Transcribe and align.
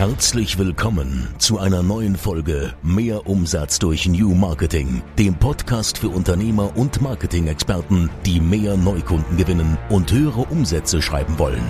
Herzlich 0.00 0.56
willkommen 0.56 1.28
zu 1.36 1.58
einer 1.58 1.82
neuen 1.82 2.16
Folge 2.16 2.72
Mehr 2.82 3.26
Umsatz 3.26 3.78
durch 3.78 4.08
New 4.08 4.34
Marketing, 4.34 5.02
dem 5.18 5.34
Podcast 5.34 5.98
für 5.98 6.08
Unternehmer 6.08 6.74
und 6.74 7.02
Marketing-Experten, 7.02 8.08
die 8.24 8.40
mehr 8.40 8.78
Neukunden 8.78 9.36
gewinnen 9.36 9.76
und 9.90 10.10
höhere 10.10 10.40
Umsätze 10.44 11.02
schreiben 11.02 11.38
wollen. 11.38 11.62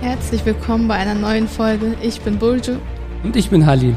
Herzlich 0.00 0.44
willkommen 0.44 0.88
bei 0.88 0.96
einer 0.96 1.14
neuen 1.14 1.46
Folge. 1.46 1.96
Ich 2.02 2.22
bin 2.22 2.40
Bulju. 2.40 2.78
Und 3.22 3.36
ich 3.36 3.48
bin 3.48 3.64
Halil. 3.64 3.94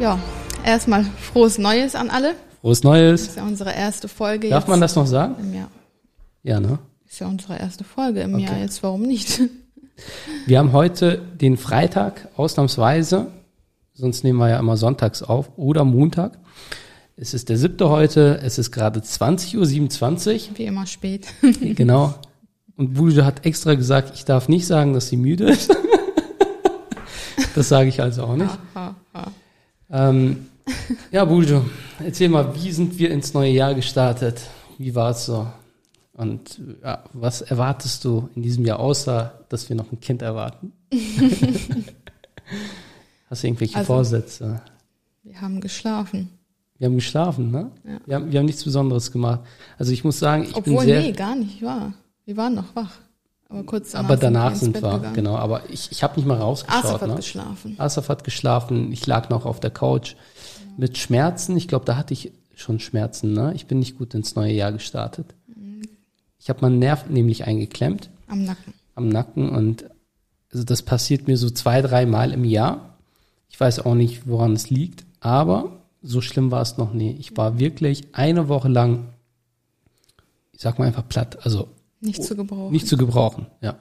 Ja, 0.00 0.18
erstmal 0.64 1.04
frohes 1.04 1.58
Neues 1.58 1.94
an 1.94 2.08
alle. 2.08 2.34
Frohes 2.62 2.82
Neues. 2.82 3.20
Das 3.20 3.28
ist 3.28 3.36
ja 3.36 3.42
unsere 3.42 3.74
erste 3.74 4.08
Folge. 4.08 4.48
Darf 4.48 4.68
man 4.68 4.80
das 4.80 4.96
noch 4.96 5.06
sagen? 5.06 5.34
Im 5.38 5.52
Jahr. 5.52 5.68
Ja, 6.42 6.60
ne? 6.60 6.78
Ist 7.06 7.20
ja 7.20 7.26
unsere 7.26 7.58
erste 7.58 7.84
Folge 7.84 8.22
im 8.22 8.36
Okay. 8.36 8.44
Jahr. 8.44 8.56
Jetzt 8.56 8.82
warum 8.82 9.02
nicht? 9.02 9.38
Wir 10.46 10.58
haben 10.58 10.72
heute 10.72 11.22
den 11.40 11.56
Freitag 11.56 12.28
ausnahmsweise, 12.36 13.28
sonst 13.94 14.24
nehmen 14.24 14.38
wir 14.38 14.48
ja 14.48 14.58
immer 14.58 14.76
sonntags 14.76 15.22
auf 15.22 15.50
oder 15.56 15.84
Montag. 15.84 16.38
Es 17.16 17.34
ist 17.34 17.48
der 17.48 17.56
siebte 17.56 17.88
heute, 17.88 18.40
es 18.42 18.58
ist 18.58 18.72
gerade 18.72 19.00
20.27 19.00 20.50
Wie 20.56 20.64
immer 20.64 20.86
spät. 20.86 21.26
Uhr, 21.42 21.52
genau. 21.74 22.14
Und 22.76 22.94
Bulge 22.94 23.24
hat 23.24 23.44
extra 23.46 23.74
gesagt, 23.74 24.12
ich 24.14 24.24
darf 24.24 24.48
nicht 24.48 24.66
sagen, 24.66 24.94
dass 24.94 25.08
sie 25.08 25.16
müde 25.16 25.44
ist. 25.44 25.76
das 27.54 27.68
sage 27.68 27.88
ich 27.88 28.00
also 28.00 28.24
auch 28.24 28.36
nicht. 28.36 28.58
Ha, 28.74 28.96
ha. 29.14 29.32
Ähm, 29.90 30.46
ja, 31.10 31.24
Buljo, 31.24 31.64
erzähl 32.02 32.28
mal, 32.28 32.54
wie 32.54 32.72
sind 32.72 32.98
wir 32.98 33.10
ins 33.10 33.34
neue 33.34 33.50
Jahr 33.50 33.74
gestartet? 33.74 34.40
Wie 34.78 34.94
war 34.94 35.10
es 35.10 35.26
so? 35.26 35.46
Und 36.14 36.60
ja, 36.82 37.04
was 37.14 37.40
erwartest 37.40 38.04
du 38.04 38.28
in 38.34 38.42
diesem 38.42 38.66
Jahr, 38.66 38.80
außer 38.80 39.44
dass 39.48 39.68
wir 39.68 39.76
noch 39.76 39.90
ein 39.92 40.00
Kind 40.00 40.22
erwarten? 40.22 40.72
Hast 43.30 43.42
du 43.42 43.46
irgendwelche 43.46 43.76
Also- 43.76 43.86
Vorsätze? 43.94 44.60
Wir 45.22 45.40
haben 45.40 45.60
geschlafen. 45.60 46.28
Wir 46.78 46.86
haben 46.86 46.96
geschlafen, 46.96 47.50
ne? 47.52 47.70
Ja. 47.84 48.00
Wir, 48.06 48.14
haben, 48.16 48.32
wir 48.32 48.38
haben 48.40 48.46
nichts 48.46 48.64
Besonderes 48.64 49.12
gemacht. 49.12 49.40
Also 49.78 49.92
ich 49.92 50.02
muss 50.02 50.18
sagen, 50.18 50.42
ich 50.42 50.56
Obwohl, 50.56 50.78
bin 50.78 50.84
sehr... 50.86 51.00
nee, 51.02 51.12
gar 51.12 51.36
nicht 51.36 51.62
wahr. 51.62 51.94
Wir 52.24 52.36
waren 52.36 52.54
noch 52.56 52.74
wach. 52.74 52.90
Aber 53.48 53.62
kurz 53.64 53.92
danach 53.92 54.04
aber 54.08 54.16
danach 54.16 54.54
sind 54.56 54.74
wir, 54.82 54.90
gegangen. 54.94 55.14
genau. 55.14 55.36
Aber 55.36 55.70
ich, 55.70 55.92
ich 55.92 56.02
habe 56.02 56.16
nicht 56.16 56.26
mal 56.26 56.38
rausgeschaut. 56.38 56.84
Asaf 56.84 57.00
hat 57.02 57.08
ne? 57.10 57.14
geschlafen. 57.16 57.74
Asaf 57.78 58.08
hat 58.08 58.24
geschlafen, 58.24 58.90
ich 58.90 59.06
lag 59.06 59.28
noch 59.28 59.46
auf 59.46 59.60
der 59.60 59.70
Couch 59.70 60.16
mit 60.76 60.98
Schmerzen. 60.98 61.56
Ich 61.56 61.68
glaube, 61.68 61.84
da 61.84 61.96
hatte 61.96 62.14
ich 62.14 62.32
schon 62.54 62.80
Schmerzen. 62.80 63.32
Ne? 63.32 63.52
Ich 63.54 63.66
bin 63.66 63.78
nicht 63.78 63.96
gut 63.98 64.14
ins 64.14 64.34
neue 64.34 64.52
Jahr 64.52 64.72
gestartet. 64.72 65.34
Ich 66.42 66.48
habe 66.50 66.60
meinen 66.62 66.80
Nerv 66.80 67.08
nämlich 67.08 67.44
eingeklemmt 67.46 68.10
Am 68.26 68.44
Nacken. 68.44 68.74
am 68.96 69.08
Nacken 69.08 69.48
und 69.48 69.84
also 70.52 70.64
das 70.64 70.82
passiert 70.82 71.28
mir 71.28 71.36
so 71.36 71.48
zwei, 71.50 71.80
drei 71.80 72.04
Mal 72.04 72.32
im 72.32 72.44
Jahr. 72.44 72.98
Ich 73.48 73.60
weiß 73.60 73.78
auch 73.86 73.94
nicht, 73.94 74.26
woran 74.26 74.54
es 74.54 74.68
liegt, 74.68 75.04
aber 75.20 75.84
so 76.02 76.20
schlimm 76.20 76.50
war 76.50 76.60
es 76.60 76.78
noch 76.78 76.92
nie. 76.92 77.12
Ich 77.12 77.36
war 77.36 77.60
wirklich 77.60 78.08
eine 78.12 78.48
Woche 78.48 78.68
lang, 78.68 79.10
ich 80.52 80.60
sag 80.60 80.80
mal 80.80 80.86
einfach 80.86 81.08
platt, 81.08 81.38
also 81.44 81.68
Nicht 82.00 82.24
zu 82.24 82.34
gebrauchen. 82.34 82.72
nicht 82.72 82.88
zu 82.88 82.96
gebrauchen, 82.96 83.46
ja. 83.60 83.76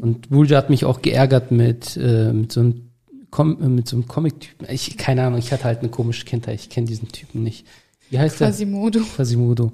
Und 0.00 0.30
Bulja 0.30 0.56
hat 0.56 0.70
mich 0.70 0.86
auch 0.86 1.02
geärgert 1.02 1.50
mit, 1.52 1.98
äh, 1.98 2.32
mit 2.32 2.50
so 2.50 2.60
einem 2.60 2.88
Com 3.30 3.62
äh, 3.62 3.68
mit 3.68 3.88
so 3.88 3.96
einem 3.96 4.08
Comic-Typen. 4.08 4.66
Ich, 4.70 4.96
keine 4.96 5.24
Ahnung, 5.24 5.38
ich 5.38 5.52
hatte 5.52 5.64
halt 5.64 5.80
eine 5.80 5.88
komische 5.90 6.24
Kindheit. 6.24 6.60
Ich 6.60 6.68
kenne 6.70 6.86
diesen 6.86 7.08
Typen 7.08 7.42
nicht. 7.42 7.66
Wie 8.10 8.18
heißt 8.18 8.40
der? 8.40 8.48
Quasimodo. 9.04 9.72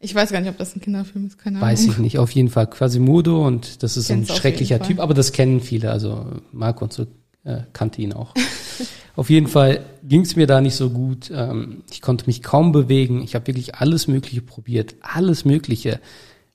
Ich 0.00 0.14
weiß 0.14 0.30
gar 0.30 0.40
nicht, 0.40 0.50
ob 0.50 0.58
das 0.58 0.76
ein 0.76 0.80
Kinderfilm 0.80 1.26
ist. 1.26 1.38
Keine 1.38 1.60
Weiß 1.60 1.82
Ahnung. 1.82 1.92
ich 1.92 1.98
nicht. 1.98 2.18
Auf 2.18 2.30
jeden 2.32 2.48
Fall 2.48 2.66
Quasimodo 2.66 3.46
und 3.46 3.82
das 3.82 3.96
ist 3.96 4.08
so 4.08 4.12
ein 4.12 4.26
schrecklicher. 4.26 4.80
Typ, 4.80 5.00
aber 5.00 5.14
das 5.14 5.32
kennen 5.32 5.60
viele. 5.60 5.90
Also 5.90 6.26
Marco 6.52 6.84
und 6.84 6.92
so 6.92 7.06
äh, 7.44 7.60
kannte 7.72 8.02
ihn 8.02 8.12
auch. 8.12 8.34
auf 9.16 9.30
jeden 9.30 9.46
Fall 9.46 9.80
ging 10.02 10.20
es 10.20 10.36
mir 10.36 10.46
da 10.46 10.60
nicht 10.60 10.76
so 10.76 10.90
gut. 10.90 11.30
Ähm, 11.34 11.82
ich 11.90 12.02
konnte 12.02 12.26
mich 12.26 12.42
kaum 12.42 12.72
bewegen. 12.72 13.22
Ich 13.22 13.34
habe 13.34 13.46
wirklich 13.46 13.76
alles 13.76 14.06
Mögliche 14.06 14.42
probiert. 14.42 14.96
Alles 15.00 15.44
Mögliche. 15.44 16.00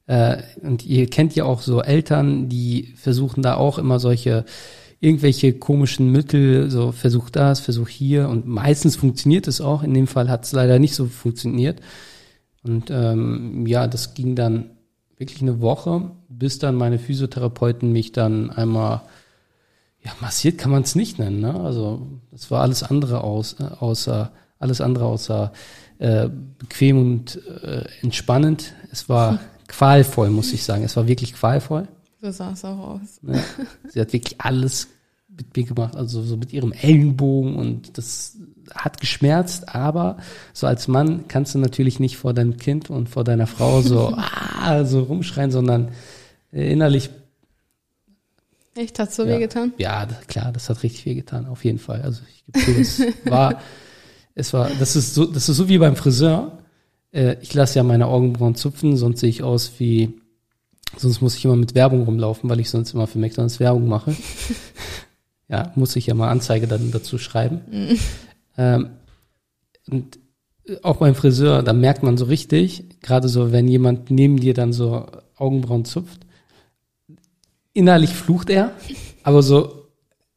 Äh, 0.06 0.44
und 0.62 0.86
ihr 0.86 1.10
kennt 1.10 1.36
ja 1.36 1.46
auch 1.46 1.62
so 1.62 1.82
Eltern, 1.82 2.48
die 2.48 2.94
versuchen 2.96 3.42
da 3.42 3.56
auch 3.56 3.78
immer 3.78 4.00
solche 4.00 4.46
irgendwelche 5.00 5.54
komischen 5.54 6.12
Mittel, 6.12 6.70
so 6.70 6.92
versuch 6.92 7.32
das, 7.32 7.60
versuch 7.60 7.90
hier 7.90 8.30
und 8.30 8.46
meistens 8.46 8.96
funktioniert 8.96 9.48
es 9.48 9.60
auch. 9.60 9.82
In 9.82 9.96
dem 9.96 10.06
Fall 10.06 10.30
hat 10.30 10.46
es 10.46 10.52
leider 10.52 10.78
nicht 10.78 10.94
so 10.94 11.08
funktioniert. 11.08 11.82
Und 12.64 12.90
ähm, 12.92 13.66
ja, 13.66 13.88
das 13.88 14.14
ging 14.14 14.36
dann 14.36 14.72
wirklich 15.18 15.42
eine 15.42 15.62
Woche, 15.62 16.12
bis 16.30 16.60
dann 16.60 16.76
meine 16.76 17.00
Physiotherapeuten 17.00 17.92
mich 17.92 18.12
dann 18.12 18.50
einmal, 18.50 19.02
ja, 20.04 20.12
massiert 20.20 20.58
kann 20.58 20.72
man 20.72 20.84
es 20.84 20.96
nicht 20.96 21.20
nennen, 21.20 21.40
ne? 21.40 21.60
Also 21.60 22.08
das 22.32 22.50
war 22.50 22.62
alles 22.62 22.84
andere 22.84 23.24
aus, 23.24 23.56
äh, 23.60 23.64
außer, 23.64 24.32
alles 24.60 24.82
andere 24.82 25.06
außer 25.06 25.52
äh, 26.00 26.30
bequem 26.58 26.98
und 27.00 27.40
äh, 27.64 27.86
entspannend. 28.02 28.74
Es 28.92 29.10
war 29.10 29.40
qualvoll, 29.68 30.30
muss 30.30 30.54
ich 30.54 30.64
sagen. 30.64 30.84
Es 30.84 30.96
war 30.96 31.08
wirklich 31.08 31.34
qualvoll. 31.34 31.88
So 32.22 32.32
sah 32.32 32.52
es 32.52 32.66
auch 32.66 32.78
aus. 32.78 33.22
Ne? 33.22 33.44
Sie 33.88 34.00
hat 34.00 34.14
wirklich 34.14 34.40
alles 34.42 34.88
mit 35.30 35.56
mir 35.56 35.64
gemacht, 35.64 35.96
also 35.96 36.22
so 36.22 36.38
mit 36.38 36.54
ihrem 36.54 36.72
Ellenbogen 36.72 37.56
und 37.56 37.98
das 37.98 38.38
hat 38.76 39.00
geschmerzt, 39.00 39.74
aber 39.74 40.18
so 40.54 40.68
als 40.68 40.88
Mann 40.88 41.26
kannst 41.28 41.56
du 41.56 41.60
natürlich 41.60 42.00
nicht 42.00 42.18
vor 42.18 42.34
deinem 42.34 42.58
Kind 42.58 42.90
und 42.90 43.10
vor 43.10 43.24
deiner 43.24 43.48
Frau 43.48 43.82
so, 43.82 44.14
ah, 44.16 44.84
so 44.86 45.02
rumschreien, 45.04 45.52
sondern 45.52 45.90
äh, 46.52 46.72
innerlich, 46.72 47.10
Echt, 48.76 49.00
hat 49.00 49.14
so 49.14 49.24
ja, 49.24 49.36
wehgetan? 49.36 49.74
Ja, 49.78 50.08
klar, 50.28 50.52
das 50.54 50.70
hat 50.70 50.84
richtig 50.84 51.06
wehgetan, 51.06 51.46
auf 51.46 51.66
jeden 51.66 51.80
Fall. 51.80 52.02
Also 52.04 52.22
ich 52.30 52.66
gebe 52.66 52.80
es 52.80 53.02
war, 53.26 53.62
es 54.36 54.54
war, 54.54 54.70
das 54.80 54.96
ist 54.96 55.14
so, 55.14 55.26
das 55.26 55.50
ist 55.50 55.58
so 55.58 55.68
wie 55.68 55.78
beim 55.78 55.98
Friseur. 55.98 56.58
Äh, 57.12 57.36
ich 57.42 57.54
lasse 57.54 57.80
ja 57.80 57.84
meine 57.84 58.08
Augenbrauen 58.08 58.56
zupfen, 58.56 58.96
sonst 58.96 59.20
sehe 59.20 59.30
ich 59.30 59.44
aus 59.44 59.74
wie, 59.80 60.14
sonst 60.96 61.22
muss 61.22 61.36
ich 61.36 61.44
immer 61.44 61.58
mit 61.58 61.76
Werbung 61.76 62.04
rumlaufen, 62.04 62.50
weil 62.50 62.62
ich 62.62 62.70
sonst 62.70 62.94
immer 62.94 63.08
für 63.08 63.20
McDonalds 63.20 63.60
Werbung 63.60 63.90
mache. 63.90 64.16
ja, 65.50 65.74
muss 65.76 65.98
ich 65.98 66.08
ja 66.08 66.14
mal 66.14 66.30
Anzeige 66.30 66.68
dann 66.68 66.92
dazu 66.92 67.18
schreiben. 67.18 67.62
Ähm, 68.58 68.90
und 69.90 70.20
auch 70.84 70.98
beim 70.98 71.16
Friseur, 71.16 71.64
da 71.64 71.74
merkt 71.74 72.04
man 72.04 72.18
so 72.18 72.26
richtig, 72.26 73.02
gerade 73.02 73.28
so, 73.28 73.52
wenn 73.52 73.68
jemand 73.68 74.12
neben 74.12 74.38
dir 74.38 74.54
dann 74.54 74.74
so 74.74 75.06
Augenbrauen 75.36 75.86
zupft, 75.86 76.22
innerlich 77.74 78.12
flucht 78.12 78.50
er, 78.50 78.72
aber 79.24 79.42
so, 79.42 79.88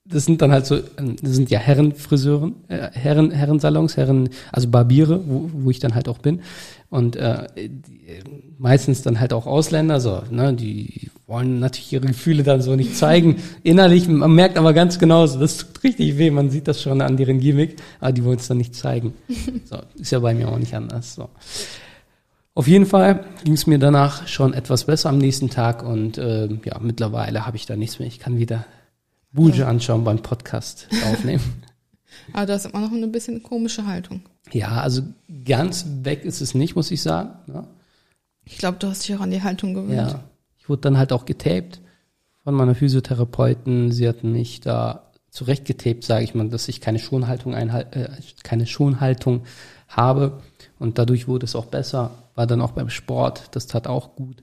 das 0.05 0.25
sind 0.25 0.43
dann 0.43 0.53
halt 0.53 0.67
so, 0.67 0.77
ähm, 0.99 1.17
das 1.21 1.33
sind 1.33 1.51
ja 1.51 1.59
Herrenfriseuren, 1.59 2.57
äh, 2.69 2.91
Herren, 2.93 3.31
Herrensalons, 3.31 3.97
Herren, 3.97 4.29
also 4.53 4.69
Barbiere, 4.69 5.23
wo, 5.27 5.51
wo 5.53 5.71
ich 5.71 5.79
dann 5.79 5.95
halt 5.95 6.09
auch 6.09 6.19
bin. 6.19 6.41
Und 6.91 7.17
äh, 7.17 7.47
die, 7.57 8.23
meistens 8.59 9.03
dann 9.03 9.19
halt 9.19 9.33
auch 9.33 9.47
Ausländer, 9.47 10.01
so, 10.01 10.23
ne, 10.31 10.55
die 10.55 11.11
wollen 11.27 11.59
natürlich 11.59 11.93
ihre 11.93 12.07
Gefühle 12.07 12.43
dann 12.43 12.63
so 12.63 12.77
nicht 12.77 12.97
zeigen. 12.97 13.43
Innerlich, 13.63 14.09
man 14.09 14.33
merkt 14.35 14.57
aber 14.57 14.73
ganz 14.73 14.99
genau, 14.99 15.27
so, 15.27 15.39
das 15.41 15.59
tut 15.59 15.83
richtig 15.83 16.19
weh, 16.19 16.31
man 16.31 16.51
sieht 16.51 16.69
das 16.69 16.81
schon 16.83 17.01
an 17.01 17.17
deren 17.17 17.41
Gimmick, 17.41 17.77
aber 18.01 18.13
die 18.13 18.25
wollen 18.25 18.39
es 18.39 18.49
dann 18.49 18.59
nicht 18.59 18.75
zeigen. 18.75 19.15
So, 19.65 19.79
ist 19.99 20.13
ja 20.13 20.19
bei 20.19 20.35
mir 20.35 20.49
auch 20.49 20.59
nicht 20.59 20.75
anders. 20.75 21.15
So. 21.15 21.31
Auf 22.55 22.69
jeden 22.69 22.87
Fall 22.87 23.25
ging 23.43 23.55
es 23.55 23.67
mir 23.67 23.79
danach 23.79 24.29
schon 24.29 24.53
etwas 24.53 24.85
besser 24.85 25.09
am 25.09 25.19
nächsten 25.19 25.51
Tag 25.51 25.83
und 25.83 26.19
äh, 26.19 26.47
ja, 26.65 26.79
mittlerweile 26.81 27.47
habe 27.47 27.57
ich 27.57 27.67
da 27.67 27.77
nichts 27.77 27.99
mehr. 27.99 28.07
Ich 28.07 28.21
kann 28.21 28.39
wieder 28.39 28.67
Bulge 29.33 29.67
anschauen 29.67 30.05
beim 30.05 30.23
Podcast 30.23 30.87
aufnehmen. 31.11 31.43
Aber 32.33 32.47
du 32.47 32.53
hast 32.53 32.67
immer 32.67 32.81
noch 32.81 32.93
eine 32.93 33.09
bisschen 33.09 33.43
komische 33.43 33.87
Haltung. 33.87 34.23
Ja, 34.53 34.81
also 34.81 35.03
ganz 35.45 35.87
weg 36.03 36.25
ist 36.25 36.41
es 36.41 36.55
nicht, 36.55 36.77
muss 36.77 36.91
ich 36.91 37.03
sagen. 37.03 37.31
Ne? 37.47 37.67
Ich 38.45 38.59
glaube, 38.59 38.79
du 38.79 38.89
hast 38.89 39.07
dich 39.07 39.17
auch 39.17 39.21
an 39.21 39.31
die 39.31 39.43
Haltung 39.43 39.75
gewöhnt. 39.75 39.97
Ja, 39.97 40.25
ich 40.59 40.69
wurde 40.69 40.83
dann 40.83 40.99
halt 40.99 41.13
auch 41.13 41.25
getaped 41.25 41.81
von 42.43 42.55
meiner 42.55 42.75
Physiotherapeuten. 42.75 43.91
Sie 43.91 44.07
hatten 44.07 44.33
mich 44.33 44.61
da 44.61 45.11
zurechtgetaped, 45.31 46.05
sage 46.05 46.25
ich 46.25 46.35
mal, 46.35 46.49
dass 46.49 46.69
ich 46.69 46.81
keine 46.81 46.99
Schonhaltung 46.99 47.55
äh, 47.55 48.09
keine 48.43 48.67
Schonhaltung 48.67 49.43
habe 49.89 50.41
und 50.79 50.99
dadurch 50.99 51.27
wurde 51.27 51.47
es 51.47 51.57
auch 51.57 51.67
besser. 51.67 52.13
War 52.35 52.47
dann 52.47 52.61
auch 52.61 52.73
beim 52.73 52.91
Sport, 52.91 53.49
das 53.53 53.67
tat 53.67 53.87
auch 53.87 54.15
gut. 54.15 54.37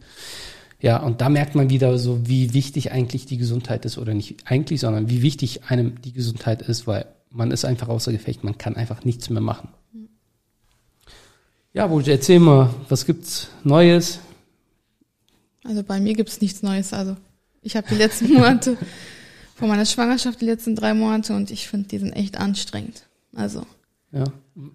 Ja, 0.82 0.98
und 0.98 1.22
da 1.22 1.30
merkt 1.30 1.56
man 1.56 1.70
wieder 1.70 1.98
so, 2.00 2.28
wie 2.28 2.54
wichtig 2.54 2.92
eigentlich 2.92 3.26
die 3.26 3.38
Gesundheit 3.38 3.86
ist 3.86 3.98
oder 3.98 4.14
nicht 4.14 4.38
eigentlich, 4.46 4.80
sondern 4.80 5.10
wie 5.10 5.22
wichtig 5.22 5.66
einem 5.66 6.02
die 6.02 6.12
Gesundheit 6.12 6.64
ist, 6.64 6.88
weil 6.88 7.06
man 7.30 7.52
ist 7.52 7.66
einfach 7.66 7.88
außer 7.88 8.12
Gefecht, 8.12 8.44
man 8.44 8.58
kann 8.58 8.76
einfach 8.76 9.06
nichts 9.06 9.30
mehr 9.30 9.42
machen. 9.42 9.70
Ja, 11.74 11.88
Bulge, 11.88 12.12
erzähl 12.12 12.40
mal, 12.40 12.74
was 12.90 13.06
gibt's 13.06 13.48
Neues? 13.64 14.20
Also 15.64 15.84
bei 15.84 16.00
mir 16.00 16.14
gibt's 16.14 16.42
nichts 16.42 16.64
Neues. 16.64 16.92
Also 16.94 17.16
ich 17.62 17.76
habe 17.76 17.88
die 17.90 17.96
letzten 17.96 18.34
Monate 18.34 18.78
von 19.56 19.70
meiner 19.70 19.86
Schwangerschaft, 19.86 20.42
die 20.42 20.46
letzten 20.46 20.76
drei 20.76 20.94
Monate 20.94 21.34
und 21.34 21.52
ich 21.52 21.68
finde, 21.68 21.88
die 21.88 22.00
sind 22.00 22.14
echt 22.14 22.38
anstrengend. 22.38 23.08
Also, 23.34 23.66
Ja. 24.12 24.26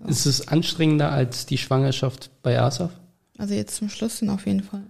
Ist 0.06 0.25
es 0.25 0.48
anstrengender 0.48 1.12
als 1.12 1.44
die 1.44 1.58
Schwangerschaft 1.58 2.31
bei 2.43 2.58
Asaf? 2.58 2.90
also 3.38 3.52
jetzt 3.52 3.76
zum 3.76 3.90
Schluss 3.90 4.20
hin 4.20 4.31
auf 4.31 4.46
jeden 4.46 4.62
Fall. 4.62 4.82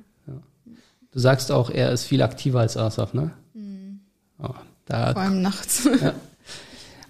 Du 1.11 1.19
sagst 1.19 1.51
auch, 1.51 1.71
er 1.71 1.91
ist 1.93 2.05
viel 2.05 2.21
aktiver 2.23 2.61
als 2.61 2.77
Asaf, 2.77 3.15
ne? 3.15 3.33
Oh, 4.39 4.55
da 4.85 5.13
Vor 5.15 5.23
allem 5.23 5.41
nachts. 5.43 5.89
ja. 6.01 6.15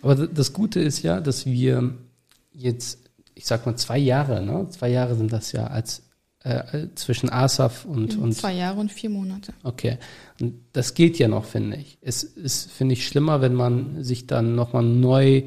Aber 0.00 0.14
das 0.14 0.52
Gute 0.52 0.78
ist 0.80 1.02
ja, 1.02 1.20
dass 1.20 1.44
wir 1.44 1.92
jetzt, 2.52 3.05
ich 3.36 3.46
sag 3.46 3.64
mal, 3.66 3.76
zwei 3.76 3.98
Jahre, 3.98 4.42
ne? 4.42 4.66
Zwei 4.70 4.88
Jahre 4.88 5.14
sind 5.14 5.32
das 5.32 5.52
ja 5.52 5.68
als 5.68 6.02
äh, 6.42 6.88
zwischen 6.94 7.28
ASAF 7.30 7.84
und, 7.84 8.16
und 8.16 8.32
Zwei 8.32 8.54
Jahre 8.54 8.80
und 8.80 8.90
vier 8.90 9.10
Monate. 9.10 9.52
Okay. 9.62 9.98
Und 10.40 10.54
das 10.72 10.94
geht 10.94 11.18
ja 11.18 11.28
noch, 11.28 11.44
finde 11.44 11.76
ich. 11.76 11.98
Es 12.00 12.22
ist, 12.24 12.70
finde 12.72 12.94
ich, 12.94 13.06
schlimmer, 13.06 13.40
wenn 13.40 13.54
man 13.54 14.02
sich 14.02 14.26
dann 14.26 14.54
nochmal 14.54 14.82
neu 14.84 15.42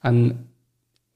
an, 0.00 0.46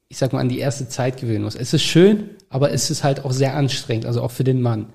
ich 0.09 0.19
sag 0.19 0.33
mal, 0.33 0.41
an 0.41 0.49
die 0.49 0.59
erste 0.59 0.89
Zeit 0.89 1.19
gewöhnen 1.21 1.45
muss. 1.45 1.55
Es 1.55 1.73
ist 1.73 1.83
schön, 1.83 2.31
aber 2.51 2.73
es 2.73 2.91
ist 2.91 3.05
halt 3.05 3.25
auch 3.25 3.33
sehr 3.33 3.55
anstrengend, 3.57 4.07
also 4.07 4.23
auch 4.23 4.31
für 4.33 4.45
den 4.45 4.61
Mann. 4.61 4.87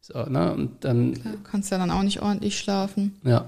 So, 0.00 0.24
ne? 0.24 0.52
Und 0.52 0.84
dann, 0.84 1.14
Du 1.14 1.20
kannst 1.44 1.70
ja 1.70 1.78
dann 1.78 1.90
auch 1.92 2.02
nicht 2.02 2.22
ordentlich 2.22 2.58
schlafen. 2.58 3.20
ja, 3.24 3.44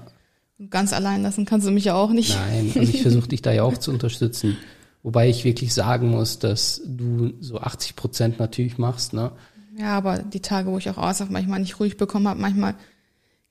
Und 0.57 0.71
ganz 0.71 0.93
allein 0.93 1.21
lassen 1.23 1.45
kannst 1.45 1.67
du 1.67 1.71
mich 1.71 1.85
ja 1.85 1.95
auch 1.95 2.11
nicht. 2.11 2.33
nein, 2.35 2.71
also 2.75 2.81
ich 2.81 3.01
versuche 3.01 3.27
dich 3.29 3.41
da 3.41 3.51
ja 3.51 3.63
auch 3.63 3.77
zu 3.77 3.91
unterstützen. 3.91 4.57
Wobei 5.05 5.29
ich 5.29 5.45
wirklich 5.45 5.71
sagen 5.71 6.09
muss, 6.09 6.39
dass 6.39 6.81
du 6.83 7.33
so 7.39 7.59
80 7.59 7.95
Prozent 7.95 8.39
natürlich 8.39 8.79
machst, 8.79 9.13
ne? 9.13 9.31
Ja, 9.77 9.95
aber 9.95 10.17
die 10.17 10.39
Tage, 10.39 10.71
wo 10.71 10.79
ich 10.79 10.89
auch 10.89 10.97
außer 10.97 11.27
manchmal 11.29 11.59
nicht 11.59 11.79
ruhig 11.79 11.95
bekommen 11.95 12.27
habe, 12.27 12.41
manchmal 12.41 12.73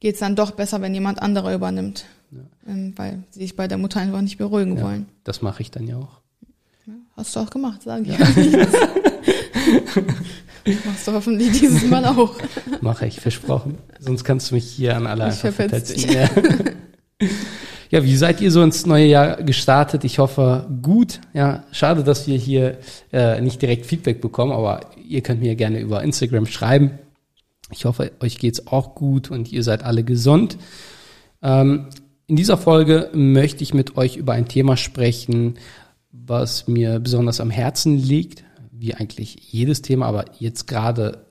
geht's 0.00 0.18
dann 0.18 0.34
doch 0.34 0.50
besser, 0.50 0.82
wenn 0.82 0.92
jemand 0.94 1.22
anderer 1.22 1.54
übernimmt. 1.54 2.06
Ähm, 2.66 2.92
weil 2.96 3.22
sie 3.30 3.38
sich 3.42 3.54
bei 3.54 3.68
der 3.68 3.78
Mutter 3.78 4.00
einfach 4.00 4.20
nicht 4.20 4.36
beruhigen 4.36 4.78
Ja, 4.78 4.82
wollen. 4.82 5.06
das 5.22 5.42
mache 5.42 5.62
ich 5.62 5.70
dann 5.70 5.86
ja 5.86 5.98
auch. 5.98 6.18
Hast 7.16 7.36
du 7.36 7.40
auch 7.40 7.50
gemacht, 7.50 7.82
sage 7.84 8.02
ich. 8.02 8.08
Ja. 8.18 8.18
Machst 10.86 11.06
du 11.06 11.12
hoffentlich 11.12 11.52
dieses 11.60 11.86
Mal 11.86 12.04
auch. 12.04 12.34
Mache 12.80 13.06
ich, 13.06 13.20
versprochen. 13.20 13.78
Sonst 14.00 14.24
kannst 14.24 14.50
du 14.50 14.56
mich 14.56 14.68
hier 14.68 14.96
an 14.96 15.06
alle 15.06 15.28
Ich 15.28 15.34
einfach 15.44 15.52
verpetz 15.52 15.92
verpetzen. 16.02 16.74
Ja. 17.90 18.04
wie 18.04 18.16
seid 18.16 18.40
ihr 18.40 18.50
so 18.50 18.62
ins 18.62 18.86
neue 18.86 19.06
Jahr 19.06 19.42
gestartet? 19.42 20.04
Ich 20.04 20.18
hoffe 20.18 20.66
gut. 20.82 21.20
Ja, 21.32 21.64
schade, 21.72 22.04
dass 22.04 22.26
wir 22.26 22.36
hier 22.36 22.78
äh, 23.12 23.40
nicht 23.40 23.62
direkt 23.62 23.86
Feedback 23.86 24.20
bekommen, 24.20 24.52
aber 24.52 24.80
ihr 25.08 25.20
könnt 25.20 25.40
mir 25.40 25.54
gerne 25.54 25.80
über 25.80 26.02
Instagram 26.02 26.46
schreiben. 26.46 26.98
Ich 27.70 27.84
hoffe, 27.84 28.12
euch 28.20 28.38
geht's 28.38 28.66
auch 28.66 28.94
gut 28.94 29.30
und 29.30 29.50
ihr 29.52 29.62
seid 29.62 29.82
alle 29.82 30.04
gesund. 30.04 30.58
Ähm, 31.42 31.86
in 32.26 32.36
dieser 32.36 32.56
Folge 32.56 33.10
möchte 33.12 33.62
ich 33.62 33.74
mit 33.74 33.96
euch 33.96 34.16
über 34.16 34.32
ein 34.32 34.48
Thema 34.48 34.76
sprechen, 34.76 35.54
was 36.10 36.68
mir 36.68 37.00
besonders 37.00 37.40
am 37.40 37.50
Herzen 37.50 37.98
liegt, 37.98 38.44
wie 38.70 38.94
eigentlich 38.94 39.52
jedes 39.52 39.82
Thema, 39.82 40.06
aber 40.06 40.24
jetzt 40.38 40.66
gerade 40.66 41.26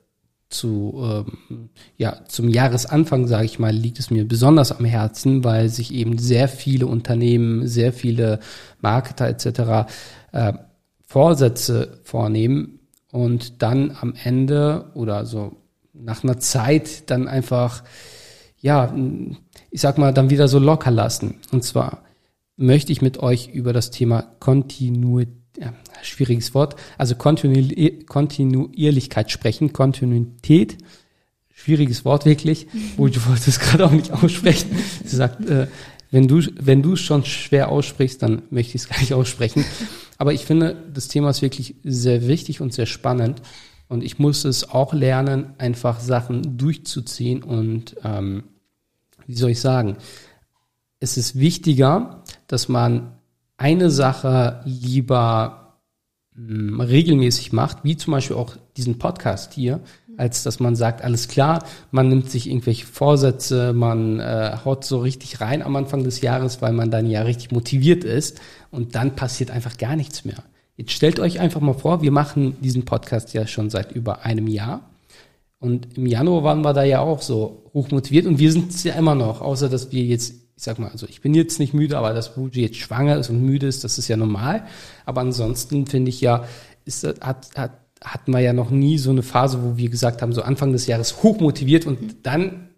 zu 0.53 1.01
ähm, 1.03 1.69
ja 1.97 2.25
zum 2.27 2.49
Jahresanfang 2.49 3.27
sage 3.27 3.45
ich 3.45 3.59
mal 3.59 3.73
liegt 3.73 3.99
es 3.99 4.11
mir 4.11 4.27
besonders 4.27 4.71
am 4.71 4.85
Herzen, 4.85 5.43
weil 5.43 5.69
sich 5.69 5.93
eben 5.93 6.17
sehr 6.17 6.47
viele 6.47 6.87
Unternehmen, 6.87 7.67
sehr 7.67 7.93
viele 7.93 8.39
Marketer 8.81 9.27
etc. 9.27 9.91
Äh, 10.31 10.53
Vorsätze 11.05 11.99
vornehmen 12.03 12.79
und 13.11 13.61
dann 13.61 13.95
am 13.99 14.13
Ende 14.21 14.91
oder 14.93 15.25
so 15.25 15.57
nach 15.93 16.23
einer 16.23 16.39
Zeit 16.39 17.09
dann 17.09 17.27
einfach 17.27 17.83
ja 18.59 18.93
ich 19.69 19.81
sag 19.81 19.97
mal 19.97 20.13
dann 20.13 20.29
wieder 20.29 20.47
so 20.47 20.59
locker 20.59 20.91
lassen. 20.91 21.35
Und 21.51 21.63
zwar 21.63 22.03
möchte 22.55 22.91
ich 22.91 23.01
mit 23.01 23.17
euch 23.19 23.49
über 23.49 23.73
das 23.73 23.91
Thema 23.91 24.21
Kontinuität 24.39 25.42
ja, 25.57 25.73
schwieriges 26.01 26.53
Wort, 26.53 26.75
also 26.97 27.15
Kontinu 27.15 28.05
Kontinuierlichkeit 28.05 29.31
sprechen, 29.31 29.73
Kontinuität, 29.73 30.77
schwieriges 31.53 32.05
Wort 32.05 32.25
wirklich, 32.25 32.67
wo 32.97 33.07
du 33.07 33.25
wolltest 33.25 33.47
es 33.47 33.59
gerade 33.59 33.85
auch 33.85 33.91
nicht 33.91 34.11
aussprechen. 34.11 34.69
Sie 35.03 35.15
sagt, 35.15 35.47
äh, 35.49 35.67
wenn 36.11 36.27
du 36.27 36.41
wenn 36.59 36.81
du 36.81 36.93
es 36.93 37.01
schon 37.01 37.25
schwer 37.25 37.69
aussprichst, 37.69 38.21
dann 38.21 38.43
möchte 38.49 38.75
ich 38.75 38.83
es 38.83 38.89
gar 38.89 38.99
nicht 38.99 39.13
aussprechen. 39.13 39.65
Aber 40.17 40.33
ich 40.33 40.45
finde, 40.45 40.75
das 40.93 41.07
Thema 41.07 41.29
ist 41.29 41.41
wirklich 41.41 41.75
sehr 41.83 42.27
wichtig 42.27 42.61
und 42.61 42.73
sehr 42.73 42.85
spannend. 42.85 43.41
Und 43.89 44.03
ich 44.03 44.17
muss 44.17 44.45
es 44.45 44.69
auch 44.69 44.93
lernen, 44.93 45.53
einfach 45.57 45.99
Sachen 45.99 46.57
durchzuziehen 46.57 47.43
und 47.43 47.95
ähm, 48.03 48.43
wie 49.27 49.35
soll 49.35 49.51
ich 49.51 49.59
sagen, 49.59 49.97
es 50.99 51.17
ist 51.17 51.37
wichtiger, 51.37 52.23
dass 52.47 52.69
man 52.69 53.11
eine 53.63 53.89
Sache 53.89 54.59
lieber 54.65 55.79
mh, 56.35 56.83
regelmäßig 56.83 57.53
macht, 57.53 57.85
wie 57.85 57.95
zum 57.95 58.11
Beispiel 58.11 58.35
auch 58.35 58.57
diesen 58.75 58.99
Podcast 58.99 59.53
hier, 59.53 59.79
als 60.17 60.43
dass 60.43 60.59
man 60.59 60.75
sagt, 60.75 61.01
alles 61.01 61.29
klar, 61.29 61.63
man 61.89 62.09
nimmt 62.09 62.29
sich 62.29 62.49
irgendwelche 62.49 62.85
Vorsätze, 62.85 63.71
man 63.71 64.19
äh, 64.19 64.57
haut 64.65 64.83
so 64.83 64.99
richtig 64.99 65.39
rein 65.39 65.61
am 65.61 65.77
Anfang 65.77 66.03
des 66.03 66.19
Jahres, 66.19 66.61
weil 66.61 66.73
man 66.73 66.91
dann 66.91 67.09
ja 67.09 67.21
richtig 67.21 67.51
motiviert 67.51 68.03
ist 68.03 68.41
und 68.69 68.95
dann 68.95 69.15
passiert 69.15 69.49
einfach 69.49 69.77
gar 69.77 69.95
nichts 69.95 70.25
mehr. 70.25 70.43
Jetzt 70.75 70.91
stellt 70.91 71.21
euch 71.21 71.39
einfach 71.39 71.61
mal 71.61 71.73
vor, 71.73 72.01
wir 72.01 72.11
machen 72.11 72.57
diesen 72.59 72.83
Podcast 72.83 73.33
ja 73.33 73.47
schon 73.47 73.69
seit 73.69 73.93
über 73.93 74.25
einem 74.25 74.47
Jahr. 74.47 74.89
Und 75.59 75.97
im 75.97 76.05
Januar 76.05 76.43
waren 76.43 76.63
wir 76.63 76.73
da 76.73 76.83
ja 76.83 76.99
auch 76.99 77.21
so 77.21 77.71
hochmotiviert 77.73 78.25
und 78.25 78.39
wir 78.39 78.51
sind 78.51 78.71
es 78.71 78.83
ja 78.83 78.95
immer 78.95 79.15
noch, 79.15 79.39
außer 79.39 79.69
dass 79.69 79.93
wir 79.93 80.03
jetzt, 80.03 80.35
ich 80.55 80.63
sag 80.63 80.79
mal, 80.79 80.89
also 80.89 81.07
ich 81.07 81.21
bin 81.21 81.33
jetzt 81.33 81.59
nicht 81.59 81.73
müde, 81.73 81.97
aber 81.97 82.13
dass 82.13 82.35
Buji 82.35 82.61
jetzt 82.61 82.77
schwanger 82.77 83.17
ist 83.17 83.29
und 83.29 83.41
müde 83.41 83.67
ist, 83.67 83.83
das 83.83 83.97
ist 83.97 84.07
ja 84.07 84.17
normal. 84.17 84.63
Aber 85.05 85.21
ansonsten 85.21 85.87
finde 85.87 86.09
ich 86.09 86.21
ja, 86.21 86.45
ist, 86.85 87.03
hat, 87.21 87.49
hat, 87.55 87.71
hatten 88.03 88.31
wir 88.31 88.39
ja 88.39 88.53
noch 88.53 88.69
nie 88.69 88.97
so 88.97 89.09
eine 89.09 89.23
Phase, 89.23 89.63
wo 89.63 89.77
wir 89.77 89.89
gesagt 89.89 90.21
haben, 90.21 90.33
so 90.33 90.41
Anfang 90.41 90.71
des 90.71 90.87
Jahres 90.87 91.23
hochmotiviert 91.23 91.85
und 91.87 92.17
dann 92.23 92.69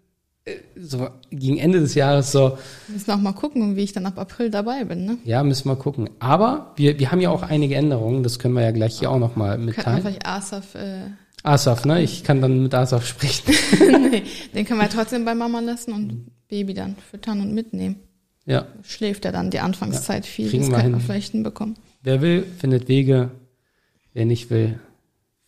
äh, 0.44 0.54
so 0.76 1.08
gegen 1.30 1.58
Ende 1.58 1.80
des 1.80 1.94
Jahres 1.94 2.32
so, 2.32 2.56
Wir 2.86 2.94
müssen 2.94 3.10
auch 3.10 3.18
mal 3.18 3.32
gucken, 3.32 3.76
wie 3.76 3.82
ich 3.82 3.92
dann 3.92 4.06
ab 4.06 4.18
April 4.18 4.50
dabei 4.50 4.84
bin. 4.84 5.04
Ne? 5.04 5.18
ja, 5.24 5.42
müssen 5.42 5.68
wir 5.68 5.76
gucken. 5.76 6.08
Aber 6.18 6.72
wir, 6.76 6.98
wir 6.98 7.10
haben 7.12 7.20
ja 7.20 7.30
auch 7.30 7.42
einige 7.42 7.74
Änderungen, 7.74 8.22
das 8.22 8.38
können 8.38 8.54
wir 8.54 8.62
ja 8.62 8.70
gleich 8.70 8.98
hier 8.98 9.10
auch 9.10 9.18
nochmal 9.18 9.56
Könnten 9.56 9.66
wir 9.66 9.74
mitteilen. 9.76 10.00
vielleicht 10.00 10.26
Asaf, 10.26 10.74
äh, 10.76 11.10
Asaf, 11.46 11.84
ne? 11.84 12.02
Ich 12.02 12.24
kann 12.24 12.40
dann 12.40 12.62
mit 12.62 12.74
Asaf 12.74 13.06
sprechen. 13.06 13.54
nee, 14.10 14.22
den 14.54 14.64
können 14.64 14.80
wir 14.80 14.88
trotzdem 14.88 15.24
bei 15.24 15.34
Mama 15.34 15.60
lassen 15.60 15.92
und 15.92 16.26
Baby 16.48 16.74
dann 16.74 16.96
füttern 16.96 17.40
und 17.40 17.54
mitnehmen. 17.54 17.96
Ja. 18.46 18.66
Schläft 18.82 19.24
er 19.24 19.32
dann 19.32 19.50
die 19.50 19.60
Anfangszeit 19.60 20.26
viel. 20.26 20.48
kriegen 20.48 20.62
das 20.62 20.70
wir 20.70 20.76
wir 20.78 20.82
hin. 20.82 21.00
vielleicht 21.00 21.32
hinbekommen. 21.32 21.76
Wer 22.02 22.20
will, 22.20 22.44
findet 22.58 22.88
Wege. 22.88 23.30
Wer 24.12 24.24
nicht 24.24 24.50
will, 24.50 24.78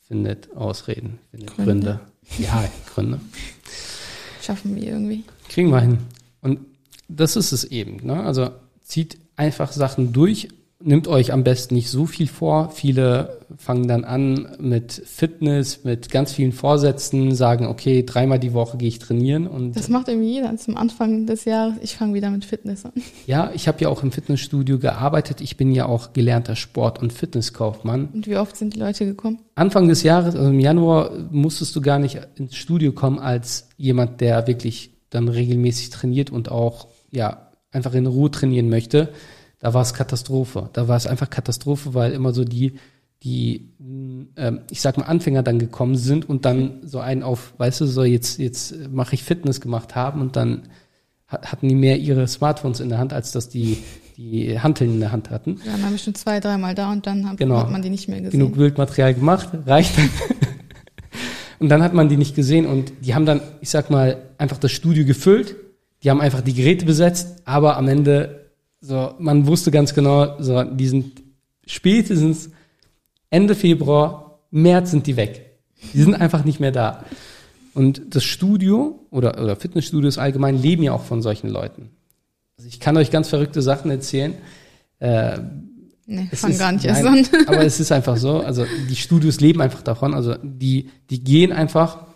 findet 0.07 0.55
Ausreden, 0.57 1.19
findet 1.31 1.55
Gründe. 1.55 1.73
Gründe. 1.73 2.01
Ja, 2.39 2.65
Gründe. 2.93 3.21
Schaffen 4.43 4.77
wir 4.77 4.85
irgendwie. 4.85 5.25
Kriegen 5.49 5.71
wir 5.71 5.81
hin. 5.81 5.99
Und 6.43 6.61
das 7.09 7.37
ist 7.37 7.53
es 7.53 7.65
eben. 7.65 8.05
Ne? 8.07 8.23
Also 8.23 8.51
zieht 8.83 9.19
einfach 9.37 9.73
Sachen 9.73 10.13
durch. 10.13 10.49
Nimmt 10.81 11.09
euch 11.09 11.33
am 11.33 11.43
besten 11.43 11.75
nicht 11.75 11.91
so 11.91 12.07
viel 12.07 12.29
vor. 12.29 12.71
Viele 12.71 13.41
fangen 13.57 13.89
dann 13.89 14.05
an 14.05 14.57
mit 14.61 14.93
Fitness, 14.93 15.83
mit 15.83 16.09
ganz 16.09 16.33
vielen 16.33 16.53
Vorsätzen, 16.53 17.35
sagen, 17.35 17.67
okay, 17.67 18.05
dreimal 18.07 18.39
die 18.39 18.53
Woche 18.53 18.77
gehe 18.77 18.87
ich 18.89 19.01
trainieren. 19.01 19.49
Und 19.49 19.75
Das 19.75 19.89
macht 19.89 20.07
irgendwie 20.07 20.35
jeder 20.35 20.57
zum 20.57 20.77
Anfang 20.77 21.27
des 21.27 21.47
Jahres. 21.47 21.75
Ich 21.83 21.97
fange 21.97 22.15
wieder 22.15 22.31
mit 22.31 22.45
Fitness 22.45 22.85
an. 22.85 22.93
ja, 23.27 23.51
ich 23.55 23.67
habe 23.67 23.81
ja 23.81 23.89
auch 23.89 24.05
im 24.05 24.13
Fitnessstudio 24.13 24.79
gearbeitet. 24.79 25.41
Ich 25.41 25.57
bin 25.57 25.73
ja 25.73 25.87
auch 25.87 26.13
gelernter 26.13 26.55
Sport- 26.55 27.01
und 27.01 27.13
Fitnesskaufmann. 27.13 28.11
Und 28.13 28.29
wie 28.29 28.37
oft 28.37 28.57
sind 28.57 28.77
die 28.77 28.79
Leute 28.79 29.05
gekommen? 29.05 29.41
Anfang 29.57 29.89
des 29.89 30.05
Jahres, 30.05 30.37
also 30.37 30.49
im 30.49 30.61
Januar, 30.61 31.11
musstest 31.33 31.75
du 31.75 31.81
gar 31.81 31.99
nicht 31.99 32.21
ins 32.37 32.55
Studio 32.55 32.93
kommen 32.93 33.19
als 33.19 33.69
jemand, 33.79 34.21
der 34.21 34.47
wirklich 34.47 34.93
dann 35.11 35.29
regelmäßig 35.29 35.91
trainiert 35.91 36.31
und 36.31 36.53
auch, 36.53 36.87
ja, 37.11 37.49
einfach 37.73 37.95
in 37.95 38.07
Ruhe 38.07 38.31
trainieren 38.31 38.69
möchte. 38.69 39.09
Da 39.61 39.75
war 39.75 39.83
es 39.83 39.93
Katastrophe. 39.95 40.71
Da 40.73 40.87
war 40.89 40.97
es 40.97 41.07
einfach 41.07 41.31
Katastrophe, 41.31 41.95
weil 41.95 42.13
immer 42.13 42.33
so 42.33 42.45
die, 42.45 42.75
die, 43.23 43.69
ähm, 44.37 44.61
ich 44.71 44.81
sag 44.81 44.97
mal, 44.99 45.05
Anfänger 45.07 45.43
dann 45.43 45.59
gekommen 45.59 45.97
sind 45.97 46.29
und 46.29 46.45
dann 46.45 46.81
so 46.85 47.01
einen 47.01 47.23
auf, 47.25 47.55
weißt 47.59 47.81
du, 47.81 47.87
so 47.87 48.05
jetzt, 48.05 48.39
jetzt 48.39 48.75
mache 48.93 49.15
ich 49.15 49.25
Fitness 49.25 49.61
gemacht 49.61 49.95
haben 49.97 50.21
und 50.21 50.37
dann 50.37 50.63
hat- 51.27 51.51
hatten 51.51 51.69
die 51.69 51.75
mehr 51.75 51.99
ihre 51.99 52.29
Smartphones 52.29 52.79
in 52.81 52.89
der 52.89 52.99
Hand, 52.99 53.13
als 53.13 53.33
dass 53.33 53.49
die, 53.49 53.79
die 54.17 54.59
Hanteln 54.61 54.93
in 54.95 55.01
der 55.01 55.11
Hand 55.13 55.31
hatten. 55.31 55.59
Waren 55.67 55.83
dann 55.83 55.93
bestimmt 55.93 56.17
zwei, 56.19 56.39
dreimal 56.39 56.75
da 56.77 56.93
und 56.93 57.07
dann 57.07 57.29
hat, 57.29 57.39
Genau. 57.39 57.59
hat 57.59 57.71
man 57.73 57.83
die 57.83 57.91
nicht 57.91 58.09
mehr 58.09 58.21
gesehen. 58.21 58.39
genug 58.39 58.55
Bildmaterial 58.57 59.15
gemacht, 59.15 59.49
reicht 59.67 59.99
dann. 59.99 60.09
und 61.59 61.69
dann 61.69 61.83
hat 61.83 61.93
man 61.95 62.09
die 62.09 62.17
nicht 62.17 62.37
gesehen 62.37 62.67
und 62.67 62.93
die 63.05 63.15
haben 63.15 63.27
dann, 63.27 63.41
ich 63.61 63.71
sag 63.71 63.91
mal, 63.91 64.19
einfach 64.39 64.59
das 64.59 64.71
Studio 64.73 65.05
gefüllt. 65.05 65.57
Die 66.05 66.11
haben 66.11 66.21
einfach 66.21 66.43
die 66.43 66.55
Geräte 66.55 66.87
besetzt, 66.87 67.43
aber 67.45 67.77
am 67.77 67.89
Ende, 67.89 68.48
so, 68.81 69.15
man 69.19 69.47
wusste 69.47 69.71
ganz 69.71 69.95
genau, 69.95 70.41
so, 70.41 70.63
die 70.63 70.89
sind 70.89 71.23
spätestens 71.67 72.51
Ende 73.31 73.55
Februar, 73.55 74.39
März 74.51 74.91
sind 74.93 75.07
die 75.07 75.17
weg. 75.17 75.45
Die 75.93 75.99
sind 76.01 76.15
einfach 76.15 76.45
nicht 76.45 76.61
mehr 76.61 76.73
da. 76.73 77.05
Und 77.75 78.03
das 78.15 78.25
Studio 78.25 78.99
oder, 79.11 79.41
oder 79.43 79.57
Fitnessstudios 79.57 80.19
allgemein 80.19 80.61
leben 80.61 80.83
ja 80.83 80.93
auch 80.93 81.05
von 81.05 81.23
solchen 81.23 81.49
Leuten. 81.49 81.91
Also 82.57 82.69
ich 82.69 82.81
kann 82.81 82.97
euch 82.97 83.11
ganz 83.11 83.29
verrückte 83.29 83.63
Sachen 83.63 83.91
erzählen. 83.91 84.35
Äh, 84.99 85.39
Nee, 86.11 86.27
fang 86.33 86.51
ist- 86.53 86.59
gar 86.59 86.73
nicht 86.73 86.87
erst 86.87 87.05
an. 87.05 87.27
Aber 87.49 87.61
es 87.65 87.79
ist 87.81 87.93
einfach 87.93 88.17
so, 88.17 88.41
also 88.41 88.65
die 88.89 88.97
Studios 88.97 89.41
leben 89.41 89.61
einfach 89.61 89.83
davon, 89.83 90.15
also 90.15 90.37
die, 90.43 90.89
die 91.11 91.23
gehen 91.23 91.53
einfach 91.53 92.07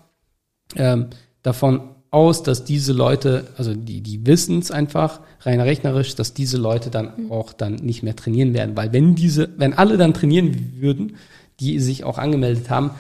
ähm, 0.77 1.09
davon 1.43 1.91
aus, 2.13 2.43
dass 2.43 2.65
diese 2.65 2.93
Leute, 2.93 3.49
also 3.57 3.75
die, 3.75 4.03
die 4.03 4.27
wissen 4.27 4.59
es 4.59 4.71
einfach 4.71 5.21
rein 5.41 5.61
rechnerisch, 5.61 6.15
dass 6.15 6.35
diese 6.35 6.59
Leute 6.59 6.91
dann 6.91 7.31
auch 7.31 7.55
dann 7.55 7.77
nicht 7.77 8.03
mehr 8.03 8.15
trainieren 8.15 8.53
werden. 8.55 8.77
Weil 8.77 8.93
wenn 8.93 9.15
diese, 9.15 9.49
wenn 9.57 9.73
alle 9.73 9.97
dann 9.97 10.13
trainieren 10.13 10.75
würden, 10.77 11.17
die 11.59 11.81
sich 11.81 12.05
auch 12.05 12.19
angemeldet 12.19 12.69
haben, 12.69 12.91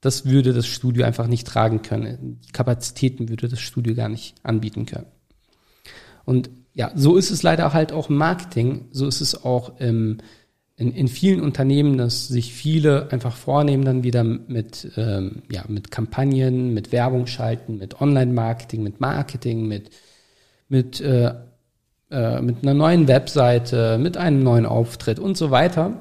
das 0.00 0.26
würde 0.26 0.52
das 0.52 0.66
Studio 0.66 1.04
einfach 1.04 1.28
nicht 1.28 1.46
tragen 1.46 1.82
können. 1.82 2.40
Die 2.46 2.52
Kapazitäten 2.52 3.28
würde 3.28 3.48
das 3.48 3.60
Studio 3.60 3.94
gar 3.94 4.08
nicht 4.08 4.34
anbieten 4.42 4.84
können. 4.84 5.06
Und 6.24 6.50
ja, 6.74 6.90
so 6.96 7.16
ist 7.16 7.30
es 7.30 7.44
leider 7.44 7.72
halt 7.72 7.92
auch 7.92 8.10
im 8.10 8.16
Marketing, 8.16 8.88
so 8.90 9.06
ist 9.06 9.20
es 9.20 9.44
auch 9.44 9.78
im, 9.78 10.18
in, 10.76 10.92
in 10.92 11.08
vielen 11.08 11.40
Unternehmen, 11.40 11.96
dass 11.96 12.28
sich 12.28 12.52
viele 12.52 13.10
einfach 13.10 13.34
vornehmen, 13.34 13.84
dann 13.84 14.02
wieder 14.02 14.24
mit, 14.24 14.92
ähm, 14.96 15.42
ja, 15.50 15.64
mit 15.68 15.90
Kampagnen, 15.90 16.74
mit 16.74 16.92
Werbung 16.92 17.26
schalten, 17.26 17.78
mit 17.78 18.00
Online-Marketing, 18.00 18.82
mit 18.82 19.00
Marketing, 19.00 19.66
mit, 19.66 19.90
mit, 20.68 21.00
äh, 21.00 21.32
äh, 22.10 22.42
mit 22.42 22.62
einer 22.62 22.74
neuen 22.74 23.08
Webseite, 23.08 23.96
mit 23.98 24.18
einem 24.18 24.42
neuen 24.42 24.66
Auftritt 24.66 25.18
und 25.18 25.36
so 25.36 25.50
weiter, 25.50 25.92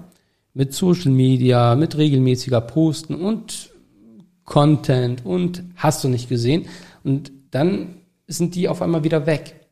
mit 0.54 0.74
Social 0.74 1.12
Media, 1.12 1.76
mit 1.76 1.98
regelmäßiger 1.98 2.62
Posten 2.62 3.16
und 3.16 3.70
Content 4.44 5.26
und 5.26 5.64
hast 5.76 6.04
du 6.04 6.10
nicht 6.10 6.28
gesehen. 6.28 6.66
Und 7.04 7.32
dann 7.52 8.02
sind 8.28 8.56
die 8.56 8.68
auf 8.68 8.82
einmal 8.82 9.04
wieder 9.06 9.26
weg. 9.26 9.65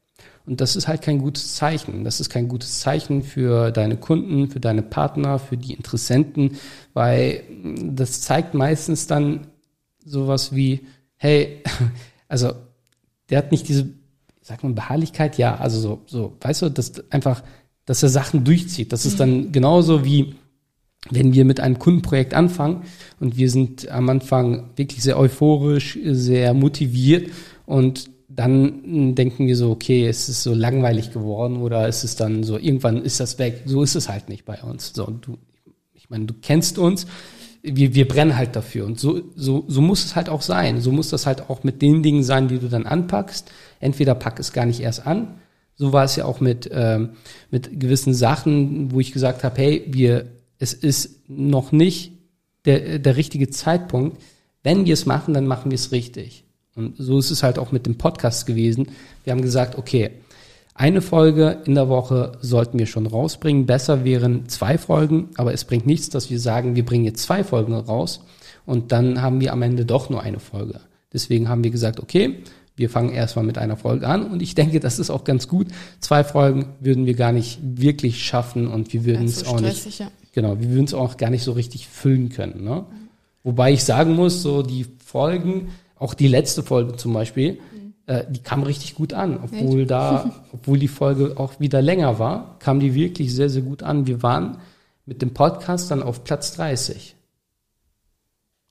Und 0.45 0.59
das 0.59 0.75
ist 0.75 0.87
halt 0.87 1.01
kein 1.01 1.19
gutes 1.19 1.55
Zeichen. 1.55 2.03
Das 2.03 2.19
ist 2.19 2.29
kein 2.29 2.49
gutes 2.49 2.79
Zeichen 2.79 3.23
für 3.23 3.71
deine 3.71 3.95
Kunden, 3.95 4.49
für 4.49 4.59
deine 4.59 4.81
Partner, 4.81 5.39
für 5.39 5.55
die 5.55 5.73
Interessenten, 5.73 6.57
weil 6.93 7.43
das 7.81 8.21
zeigt 8.21 8.53
meistens 8.53 9.07
dann 9.07 9.47
sowas 10.05 10.53
wie, 10.53 10.81
hey, 11.15 11.63
also 12.27 12.53
der 13.29 13.37
hat 13.37 13.51
nicht 13.51 13.69
diese, 13.69 13.89
sagt 14.41 14.63
man 14.63 14.75
Beharrlichkeit, 14.75 15.37
ja, 15.37 15.55
also 15.55 15.79
so, 15.79 16.01
so, 16.05 16.37
weißt 16.41 16.63
du, 16.63 16.69
dass 16.69 17.09
einfach, 17.09 17.41
dass 17.85 18.03
er 18.03 18.09
Sachen 18.09 18.43
durchzieht. 18.43 18.91
Das 18.91 19.05
ist 19.05 19.21
dann 19.21 19.53
genauso 19.53 20.03
wie, 20.03 20.35
wenn 21.09 21.33
wir 21.33 21.45
mit 21.45 21.61
einem 21.61 21.79
Kundenprojekt 21.79 22.33
anfangen 22.33 22.83
und 23.21 23.37
wir 23.37 23.49
sind 23.49 23.89
am 23.89 24.09
Anfang 24.09 24.71
wirklich 24.75 25.03
sehr 25.03 25.17
euphorisch, 25.17 25.97
sehr 26.03 26.53
motiviert 26.53 27.31
und 27.65 28.09
dann 28.35 29.15
denken 29.15 29.47
wir 29.47 29.55
so, 29.55 29.71
okay, 29.71 30.07
es 30.07 30.27
ist 30.29 30.43
so 30.43 30.53
langweilig 30.53 31.11
geworden 31.11 31.57
oder 31.57 31.87
ist 31.87 32.03
es 32.03 32.15
dann 32.15 32.43
so, 32.43 32.57
irgendwann 32.57 33.03
ist 33.03 33.19
das 33.19 33.37
weg. 33.37 33.63
So 33.65 33.83
ist 33.83 33.95
es 33.95 34.09
halt 34.09 34.29
nicht 34.29 34.45
bei 34.45 34.61
uns. 34.61 34.93
So, 34.93 35.05
du, 35.05 35.37
ich 35.93 36.09
meine, 36.09 36.25
du 36.25 36.33
kennst 36.41 36.77
uns, 36.77 37.05
wir, 37.61 37.93
wir 37.93 38.07
brennen 38.07 38.35
halt 38.35 38.55
dafür. 38.55 38.85
Und 38.85 38.99
so, 38.99 39.21
so, 39.35 39.65
so 39.67 39.81
muss 39.81 40.03
es 40.03 40.15
halt 40.15 40.29
auch 40.29 40.41
sein. 40.41 40.81
So 40.81 40.91
muss 40.91 41.09
das 41.09 41.25
halt 41.25 41.49
auch 41.49 41.63
mit 41.63 41.81
den 41.81 42.01
Dingen 42.01 42.23
sein, 42.23 42.47
die 42.47 42.59
du 42.59 42.67
dann 42.67 42.85
anpackst. 42.85 43.51
Entweder 43.79 44.15
pack 44.15 44.39
es 44.39 44.51
gar 44.51 44.65
nicht 44.65 44.81
erst 44.81 45.05
an. 45.05 45.39
So 45.75 45.93
war 45.93 46.03
es 46.03 46.15
ja 46.15 46.25
auch 46.25 46.39
mit, 46.39 46.69
ähm, 46.73 47.11
mit 47.51 47.79
gewissen 47.79 48.13
Sachen, 48.13 48.91
wo 48.91 48.99
ich 48.99 49.11
gesagt 49.11 49.43
habe, 49.43 49.59
hey, 49.59 49.85
wir, 49.87 50.27
es 50.59 50.73
ist 50.73 51.29
noch 51.29 51.71
nicht 51.71 52.13
der, 52.65 52.99
der 52.99 53.15
richtige 53.15 53.49
Zeitpunkt. 53.49 54.21
Wenn 54.63 54.85
wir 54.85 54.93
es 54.93 55.05
machen, 55.05 55.33
dann 55.33 55.47
machen 55.47 55.71
wir 55.71 55.75
es 55.75 55.91
richtig. 55.91 56.45
Und 56.75 56.95
so 56.97 57.19
ist 57.19 57.31
es 57.31 57.43
halt 57.43 57.59
auch 57.59 57.71
mit 57.71 57.85
dem 57.85 57.97
Podcast 57.97 58.45
gewesen. 58.45 58.87
Wir 59.23 59.31
haben 59.31 59.41
gesagt, 59.41 59.77
okay, 59.77 60.11
eine 60.75 61.01
Folge 61.01 61.61
in 61.65 61.75
der 61.75 61.87
Woche 61.87 62.31
sollten 62.41 62.79
wir 62.79 62.87
schon 62.87 63.05
rausbringen. 63.05 63.67
Besser 63.67 64.03
wären 64.03 64.49
zwei 64.49 64.77
Folgen, 64.77 65.29
aber 65.35 65.53
es 65.53 65.65
bringt 65.65 65.85
nichts, 65.85 66.09
dass 66.09 66.31
wir 66.31 66.39
sagen, 66.39 66.75
wir 66.75 66.83
bringen 66.83 67.05
jetzt 67.05 67.21
zwei 67.21 67.43
Folgen 67.43 67.73
raus 67.73 68.21
und 68.65 68.91
dann 68.91 69.21
haben 69.21 69.39
wir 69.39 69.53
am 69.53 69.61
Ende 69.61 69.85
doch 69.85 70.09
nur 70.09 70.23
eine 70.23 70.39
Folge. 70.39 70.79
Deswegen 71.11 71.47
haben 71.47 71.63
wir 71.63 71.69
gesagt, 71.69 71.99
okay, 71.99 72.39
wir 72.75 72.89
fangen 72.89 73.11
erstmal 73.11 73.45
mit 73.45 73.59
einer 73.59 73.77
Folge 73.77 74.07
an 74.07 74.25
und 74.31 74.41
ich 74.41 74.55
denke, 74.55 74.79
das 74.79 74.97
ist 74.97 75.11
auch 75.11 75.23
ganz 75.23 75.47
gut. 75.47 75.67
Zwei 75.99 76.23
Folgen 76.23 76.73
würden 76.79 77.05
wir 77.05 77.13
gar 77.13 77.31
nicht 77.31 77.59
wirklich 77.61 78.23
schaffen 78.23 78.67
und 78.67 78.93
wir 78.93 79.05
würden 79.05 79.25
es 79.25 79.45
auch 79.45 79.61
nicht, 79.61 79.99
ja. 79.99 80.09
genau, 80.33 80.59
wir 80.59 80.69
würden 80.69 80.85
es 80.85 80.95
auch 80.95 81.17
gar 81.17 81.29
nicht 81.29 81.43
so 81.43 81.51
richtig 81.51 81.87
füllen 81.87 82.29
können. 82.29 82.63
Ne? 82.63 82.83
Wobei 83.43 83.73
ich 83.73 83.83
sagen 83.83 84.15
muss, 84.15 84.41
so 84.41 84.63
die 84.63 84.87
Folgen, 85.05 85.69
auch 86.03 86.13
die 86.13 86.27
letzte 86.27 86.63
Folge 86.63 86.97
zum 86.97 87.13
Beispiel, 87.13 87.53
mhm. 87.53 87.93
äh, 88.07 88.25
die 88.29 88.41
kam 88.41 88.63
richtig 88.63 88.93
gut 88.95 89.13
an, 89.13 89.39
obwohl 89.41 89.81
Echt? 89.81 89.91
da, 89.91 90.43
obwohl 90.51 90.77
die 90.77 90.89
Folge 90.89 91.35
auch 91.37 91.61
wieder 91.61 91.81
länger 91.81 92.19
war, 92.19 92.57
kam 92.59 92.81
die 92.81 92.93
wirklich 92.93 93.33
sehr, 93.33 93.49
sehr 93.49 93.61
gut 93.61 93.83
an. 93.83 94.05
Wir 94.05 94.21
waren 94.21 94.57
mit 95.05 95.21
dem 95.21 95.33
Podcast 95.33 95.89
dann 95.91 96.03
auf 96.03 96.25
Platz 96.25 96.53
30. 96.55 97.15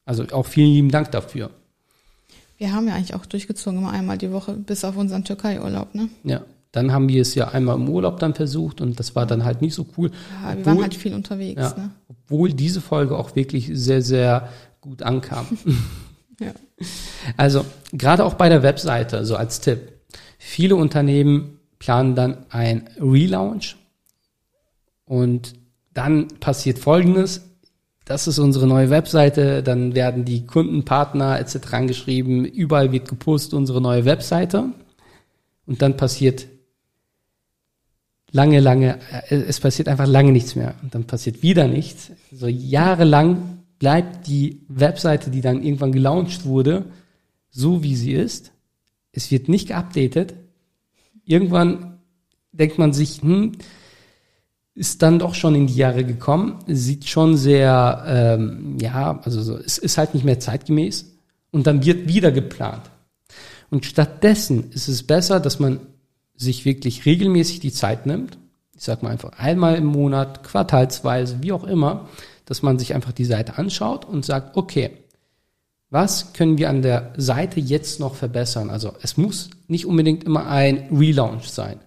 Also 0.04 0.24
auch 0.32 0.46
vielen 0.46 0.72
lieben 0.72 0.90
Dank 0.90 1.10
dafür. 1.10 1.50
Wir 2.58 2.74
haben 2.74 2.86
ja 2.86 2.94
eigentlich 2.94 3.14
auch 3.14 3.24
durchgezogen, 3.24 3.78
immer 3.78 3.92
einmal 3.92 4.18
die 4.18 4.30
Woche, 4.30 4.52
bis 4.52 4.84
auf 4.84 4.96
unseren 4.96 5.24
Türkei-Urlaub, 5.24 5.94
ne? 5.94 6.08
Ja. 6.24 6.42
Dann 6.70 6.92
haben 6.92 7.08
wir 7.08 7.20
es 7.20 7.34
ja 7.34 7.48
einmal 7.48 7.76
im 7.76 7.88
Urlaub 7.88 8.18
dann 8.18 8.34
versucht 8.34 8.80
und 8.80 8.98
das 8.98 9.14
war 9.14 9.26
dann 9.26 9.44
halt 9.44 9.60
nicht 9.60 9.74
so 9.74 9.86
cool. 9.96 10.10
Ja, 10.10 10.48
wir 10.48 10.58
obwohl, 10.58 10.66
waren 10.66 10.82
halt 10.82 10.94
viel 10.94 11.12
unterwegs, 11.12 11.60
ja, 11.60 11.74
ne? 11.76 11.90
Obwohl 12.08 12.52
diese 12.52 12.80
Folge 12.80 13.16
auch 13.16 13.36
wirklich 13.36 13.70
sehr, 13.72 14.02
sehr 14.02 14.48
gut 14.82 15.02
ankam. 15.02 15.46
Ja. 16.40 16.52
Also 17.36 17.64
gerade 17.92 18.24
auch 18.24 18.34
bei 18.34 18.48
der 18.48 18.62
Webseite, 18.62 19.24
so 19.24 19.36
als 19.36 19.60
Tipp. 19.60 19.92
Viele 20.38 20.76
Unternehmen 20.76 21.58
planen 21.78 22.14
dann 22.14 22.46
ein 22.50 22.88
Relaunch 23.00 23.76
und 25.04 25.54
dann 25.94 26.28
passiert 26.40 26.78
Folgendes. 26.78 27.42
Das 28.04 28.26
ist 28.26 28.38
unsere 28.38 28.66
neue 28.66 28.90
Webseite, 28.90 29.62
dann 29.62 29.94
werden 29.94 30.24
die 30.24 30.46
Kundenpartner 30.46 31.38
etc. 31.38 31.72
angeschrieben, 31.72 32.44
überall 32.44 32.90
wird 32.90 33.08
gepostet 33.08 33.54
unsere 33.54 33.80
neue 33.80 34.04
Webseite 34.04 34.70
und 35.66 35.82
dann 35.82 35.96
passiert 35.96 36.46
lange, 38.32 38.60
lange, 38.60 38.98
äh, 39.28 39.36
es 39.36 39.60
passiert 39.60 39.88
einfach 39.88 40.06
lange 40.06 40.32
nichts 40.32 40.56
mehr 40.56 40.74
und 40.82 40.94
dann 40.94 41.04
passiert 41.04 41.42
wieder 41.42 41.68
nichts. 41.68 42.10
So 42.32 42.48
jahrelang 42.48 43.61
bleibt 43.82 44.28
die 44.28 44.60
Webseite, 44.68 45.28
die 45.28 45.40
dann 45.40 45.60
irgendwann 45.60 45.90
gelauncht 45.90 46.44
wurde, 46.44 46.84
so 47.50 47.82
wie 47.82 47.96
sie 47.96 48.12
ist. 48.12 48.52
Es 49.10 49.32
wird 49.32 49.48
nicht 49.48 49.66
geupdatet. 49.66 50.34
Irgendwann 51.24 51.98
denkt 52.52 52.78
man 52.78 52.92
sich, 52.92 53.22
hm, 53.22 53.56
ist 54.76 55.02
dann 55.02 55.18
doch 55.18 55.34
schon 55.34 55.56
in 55.56 55.66
die 55.66 55.74
Jahre 55.74 56.04
gekommen, 56.04 56.60
sieht 56.68 57.06
schon 57.06 57.36
sehr, 57.36 58.04
ähm, 58.06 58.78
ja, 58.80 59.20
also 59.24 59.42
so, 59.42 59.58
es 59.58 59.78
ist 59.78 59.98
halt 59.98 60.14
nicht 60.14 60.24
mehr 60.24 60.38
zeitgemäß 60.38 61.16
und 61.50 61.66
dann 61.66 61.84
wird 61.84 62.06
wieder 62.06 62.30
geplant. 62.30 62.88
Und 63.68 63.84
stattdessen 63.84 64.70
ist 64.70 64.86
es 64.86 65.02
besser, 65.02 65.40
dass 65.40 65.58
man 65.58 65.80
sich 66.36 66.64
wirklich 66.64 67.04
regelmäßig 67.04 67.58
die 67.58 67.72
Zeit 67.72 68.06
nimmt. 68.06 68.38
Ich 68.76 68.84
sag 68.84 69.02
mal 69.02 69.10
einfach 69.10 69.32
einmal 69.40 69.74
im 69.74 69.86
Monat, 69.86 70.44
quartalsweise, 70.44 71.38
wie 71.40 71.50
auch 71.50 71.64
immer, 71.64 72.08
dass 72.52 72.60
man 72.60 72.78
sich 72.78 72.94
einfach 72.94 73.12
die 73.12 73.24
Seite 73.24 73.56
anschaut 73.56 74.04
und 74.04 74.26
sagt, 74.26 74.58
okay, 74.58 74.90
was 75.88 76.34
können 76.34 76.58
wir 76.58 76.68
an 76.68 76.82
der 76.82 77.14
Seite 77.16 77.60
jetzt 77.60 77.98
noch 77.98 78.14
verbessern? 78.14 78.68
Also 78.68 78.92
es 79.00 79.16
muss 79.16 79.48
nicht 79.68 79.86
unbedingt 79.86 80.24
immer 80.24 80.48
ein 80.48 80.94
Relaunch 80.94 81.48
sein. 81.48 81.80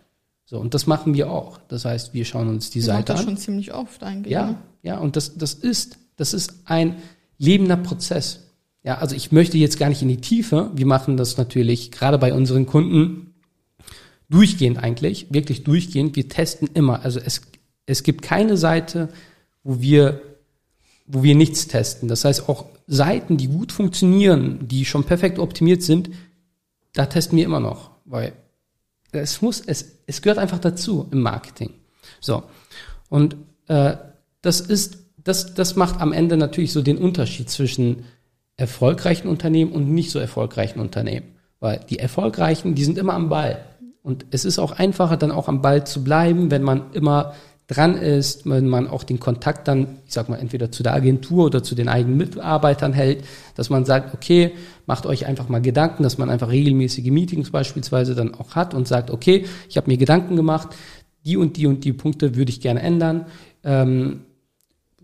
So, 0.43 0.57
und 0.57 0.73
das 0.73 0.87
machen 0.87 1.13
wir 1.13 1.29
auch. 1.29 1.59
Das 1.67 1.85
heißt, 1.85 2.15
wir 2.15 2.25
schauen 2.25 2.47
uns 2.47 2.71
die 2.71 2.79
wir 2.79 2.85
Seite 2.85 3.13
das 3.13 3.19
an. 3.19 3.25
schon 3.25 3.37
ziemlich 3.37 3.75
oft 3.75 4.01
eigentlich. 4.01 4.33
Ja, 4.33 4.47
ne? 4.47 4.57
ja, 4.81 4.97
und 4.97 5.15
das, 5.15 5.37
das 5.37 5.53
ist, 5.53 5.99
das 6.15 6.33
ist 6.33 6.55
ein 6.65 6.95
lebender 7.37 7.77
Prozess. 7.77 8.39
Ja, 8.81 8.97
also 8.97 9.15
ich 9.15 9.31
möchte 9.31 9.59
jetzt 9.59 9.77
gar 9.77 9.89
nicht 9.89 10.01
in 10.01 10.07
die 10.07 10.17
Tiefe. 10.17 10.71
Wir 10.73 10.87
machen 10.87 11.15
das 11.15 11.37
natürlich 11.37 11.91
gerade 11.91 12.17
bei 12.17 12.33
unseren 12.33 12.65
Kunden 12.65 13.35
durchgehend 14.31 14.79
eigentlich, 14.79 15.27
wirklich 15.29 15.63
durchgehend. 15.63 16.15
Wir 16.15 16.27
testen 16.27 16.67
immer. 16.73 17.05
Also 17.05 17.19
es, 17.19 17.41
es 17.85 18.01
gibt 18.01 18.23
keine 18.23 18.57
Seite, 18.57 19.09
wo 19.63 19.79
wir 19.79 20.21
wo 21.05 21.23
wir 21.23 21.35
nichts 21.35 21.67
testen. 21.67 22.07
Das 22.07 22.25
heißt, 22.25 22.49
auch 22.49 22.65
Seiten, 22.87 23.37
die 23.37 23.47
gut 23.47 23.71
funktionieren, 23.71 24.67
die 24.67 24.85
schon 24.85 25.03
perfekt 25.03 25.39
optimiert 25.39 25.83
sind, 25.83 26.09
da 26.93 27.05
testen 27.05 27.37
wir 27.37 27.45
immer 27.45 27.59
noch, 27.59 27.91
weil 28.05 28.33
es 29.11 29.41
muss, 29.41 29.61
es, 29.61 29.99
es 30.07 30.21
gehört 30.21 30.39
einfach 30.39 30.59
dazu 30.59 31.07
im 31.11 31.21
Marketing. 31.21 31.71
So. 32.19 32.43
Und 33.09 33.35
äh, 33.67 33.95
das 34.41 34.61
ist, 34.61 34.97
das, 35.17 35.53
das 35.53 35.75
macht 35.75 36.01
am 36.01 36.13
Ende 36.13 36.37
natürlich 36.37 36.73
so 36.73 36.81
den 36.81 36.97
Unterschied 36.97 37.49
zwischen 37.49 38.05
erfolgreichen 38.57 39.27
Unternehmen 39.27 39.71
und 39.71 39.91
nicht 39.91 40.11
so 40.11 40.19
erfolgreichen 40.19 40.79
Unternehmen. 40.79 41.35
Weil 41.59 41.81
die 41.89 41.99
erfolgreichen, 41.99 42.75
die 42.75 42.83
sind 42.83 42.97
immer 42.97 43.13
am 43.13 43.29
Ball. 43.29 43.65
Und 44.01 44.25
es 44.31 44.45
ist 44.45 44.59
auch 44.59 44.71
einfacher, 44.71 45.17
dann 45.17 45.31
auch 45.31 45.47
am 45.47 45.61
Ball 45.61 45.85
zu 45.85 46.03
bleiben, 46.03 46.51
wenn 46.51 46.63
man 46.63 46.91
immer 46.93 47.33
dran 47.67 47.97
ist, 47.97 48.47
wenn 48.47 48.67
man 48.67 48.87
auch 48.87 49.03
den 49.03 49.19
Kontakt 49.19 49.67
dann, 49.67 49.99
ich 50.05 50.13
sag 50.13 50.29
mal, 50.29 50.37
entweder 50.37 50.71
zu 50.71 50.83
der 50.83 50.93
Agentur 50.93 51.45
oder 51.45 51.63
zu 51.63 51.73
den 51.73 51.87
eigenen 51.87 52.17
Mitarbeitern 52.17 52.93
hält, 52.93 53.25
dass 53.55 53.69
man 53.69 53.85
sagt, 53.85 54.13
okay, 54.13 54.51
macht 54.85 55.05
euch 55.07 55.25
einfach 55.25 55.49
mal 55.49 55.61
Gedanken, 55.61 56.03
dass 56.03 56.17
man 56.17 56.29
einfach 56.29 56.49
regelmäßige 56.49 57.09
Meetings 57.09 57.49
beispielsweise 57.49 58.13
dann 58.13 58.35
auch 58.35 58.55
hat 58.55 58.73
und 58.75 58.87
sagt, 58.87 59.09
okay, 59.09 59.45
ich 59.67 59.77
habe 59.77 59.89
mir 59.89 59.97
Gedanken 59.97 60.35
gemacht, 60.35 60.69
die 61.25 61.37
und 61.37 61.57
die 61.57 61.65
und 61.65 61.83
die 61.83 61.93
Punkte 61.93 62.35
würde 62.35 62.51
ich 62.51 62.61
gerne 62.61 62.81
ändern. 62.81 63.25
Ähm, 63.63 64.21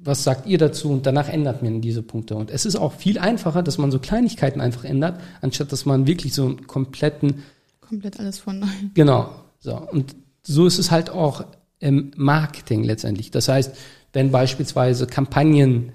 was 0.03 0.23
sagt 0.23 0.47
ihr 0.47 0.57
dazu? 0.57 0.89
Und 0.91 1.05
danach 1.05 1.29
ändert 1.29 1.63
man 1.63 1.81
diese 1.81 2.03
Punkte. 2.03 2.35
Und 2.35 2.51
es 2.51 2.65
ist 2.65 2.75
auch 2.75 2.93
viel 2.93 3.17
einfacher, 3.19 3.63
dass 3.63 3.77
man 3.77 3.91
so 3.91 3.99
Kleinigkeiten 3.99 4.61
einfach 4.61 4.83
ändert, 4.83 5.19
anstatt 5.41 5.71
dass 5.71 5.85
man 5.85 6.07
wirklich 6.07 6.33
so 6.33 6.45
einen 6.45 6.67
kompletten. 6.67 7.43
Komplett 7.81 8.19
alles 8.19 8.39
von 8.39 8.59
neu. 8.59 8.67
Genau. 8.93 9.29
So. 9.59 9.75
Und 9.75 10.15
so 10.43 10.65
ist 10.65 10.79
es 10.79 10.89
halt 10.89 11.09
auch 11.09 11.43
im 11.81 12.11
Marketing 12.15 12.83
letztendlich. 12.83 13.31
Das 13.31 13.49
heißt, 13.49 13.75
wenn 14.13 14.31
beispielsweise 14.31 15.07
Kampagnen 15.07 15.91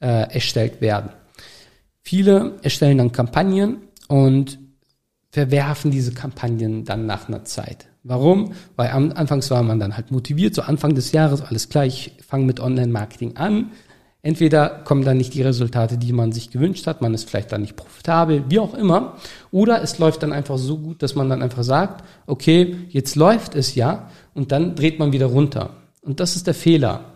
äh, 0.00 0.32
erstellt 0.32 0.80
werden. 0.80 1.10
Viele 2.02 2.56
erstellen 2.62 2.98
dann 2.98 3.12
Kampagnen 3.12 3.78
und 4.08 4.58
verwerfen 5.30 5.90
diese 5.90 6.12
Kampagnen 6.12 6.84
dann 6.84 7.06
nach 7.06 7.28
einer 7.28 7.44
Zeit. 7.44 7.86
Warum? 8.02 8.52
Weil 8.76 8.90
am 8.90 9.12
Anfangs 9.12 9.50
war 9.50 9.62
man 9.62 9.78
dann 9.78 9.96
halt 9.96 10.10
motiviert, 10.10 10.54
so 10.54 10.62
Anfang 10.62 10.94
des 10.94 11.12
Jahres, 11.12 11.42
alles 11.42 11.68
klar, 11.68 11.84
ich 11.84 12.12
fange 12.26 12.46
mit 12.46 12.58
Online-Marketing 12.58 13.36
an. 13.36 13.72
Entweder 14.22 14.68
kommen 14.84 15.04
dann 15.04 15.16
nicht 15.16 15.32
die 15.32 15.42
Resultate, 15.42 15.96
die 15.96 16.12
man 16.12 16.32
sich 16.32 16.50
gewünscht 16.50 16.86
hat, 16.86 17.00
man 17.00 17.14
ist 17.14 17.28
vielleicht 17.28 17.52
dann 17.52 17.62
nicht 17.62 17.76
profitabel, 17.76 18.44
wie 18.48 18.58
auch 18.58 18.74
immer. 18.74 19.16
Oder 19.50 19.82
es 19.82 19.98
läuft 19.98 20.22
dann 20.22 20.32
einfach 20.32 20.58
so 20.58 20.78
gut, 20.78 21.02
dass 21.02 21.14
man 21.14 21.28
dann 21.28 21.42
einfach 21.42 21.62
sagt, 21.62 22.04
okay, 22.26 22.76
jetzt 22.88 23.16
läuft 23.16 23.54
es 23.54 23.74
ja 23.74 24.10
und 24.34 24.52
dann 24.52 24.74
dreht 24.74 24.98
man 24.98 25.12
wieder 25.12 25.26
runter. 25.26 25.76
Und 26.02 26.20
das 26.20 26.36
ist 26.36 26.46
der 26.46 26.54
Fehler. 26.54 27.12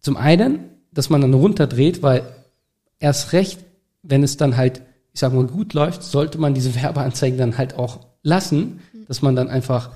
Zum 0.00 0.16
einen, 0.16 0.60
dass 0.92 1.10
man 1.10 1.20
dann 1.20 1.34
runterdreht, 1.34 2.02
weil 2.02 2.22
erst 2.98 3.32
recht, 3.32 3.60
wenn 4.02 4.22
es 4.22 4.36
dann 4.36 4.56
halt, 4.56 4.82
ich 5.12 5.20
sag 5.20 5.32
mal, 5.32 5.46
gut 5.46 5.74
läuft, 5.74 6.02
sollte 6.02 6.38
man 6.38 6.54
diese 6.54 6.74
Werbeanzeigen 6.82 7.38
dann 7.38 7.58
halt 7.58 7.74
auch 7.74 8.00
lassen, 8.22 8.80
dass 9.08 9.22
man 9.22 9.36
dann 9.36 9.48
einfach, 9.48 9.90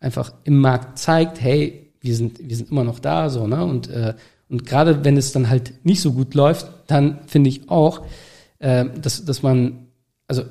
einfach 0.00 0.32
im 0.44 0.58
Markt 0.58 0.98
zeigt, 0.98 1.40
hey, 1.40 1.92
wir 2.00 2.16
sind, 2.16 2.48
wir 2.48 2.56
sind 2.56 2.70
immer 2.70 2.84
noch 2.84 2.98
da, 2.98 3.30
so, 3.30 3.46
ne, 3.46 3.64
und, 3.64 3.88
äh, 3.88 4.14
und 4.48 4.66
gerade 4.66 5.04
wenn 5.04 5.16
es 5.16 5.32
dann 5.32 5.48
halt 5.48 5.84
nicht 5.84 6.00
so 6.00 6.12
gut 6.12 6.34
läuft, 6.34 6.66
dann 6.86 7.20
finde 7.26 7.48
ich 7.48 7.70
auch, 7.70 8.02
äh, 8.58 8.84
dass, 9.00 9.24
dass 9.24 9.42
man, 9.42 9.86
also 10.26 10.42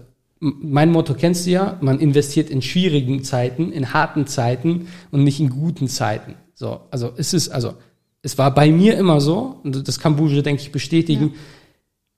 mein 0.42 0.92
Motto 0.92 1.14
kennst 1.14 1.46
du 1.46 1.52
ja, 1.52 1.78
man 1.82 2.00
investiert 2.00 2.50
in 2.50 2.64
schwierigen 2.64 3.24
Zeiten, 3.24 3.72
in 3.72 3.94
harten 3.94 4.26
Zeiten 4.26 4.88
und 5.12 5.24
nicht 5.24 5.40
in 5.40 5.52
guten 5.52 5.88
Zeiten. 5.88 6.34
So, 6.56 6.82
also 6.90 7.12
es 7.16 7.34
ist, 7.34 7.50
also 7.50 7.76
es 8.24 8.38
war 8.40 8.54
bei 8.54 8.72
mir 8.72 8.98
immer 8.98 9.22
so, 9.22 9.60
und 9.64 9.88
das 9.88 10.00
kann 10.00 10.16
Bouge, 10.16 10.42
denke 10.42 10.64
ich, 10.64 10.72
bestätigen, 10.72 11.28
ja. 11.28 11.40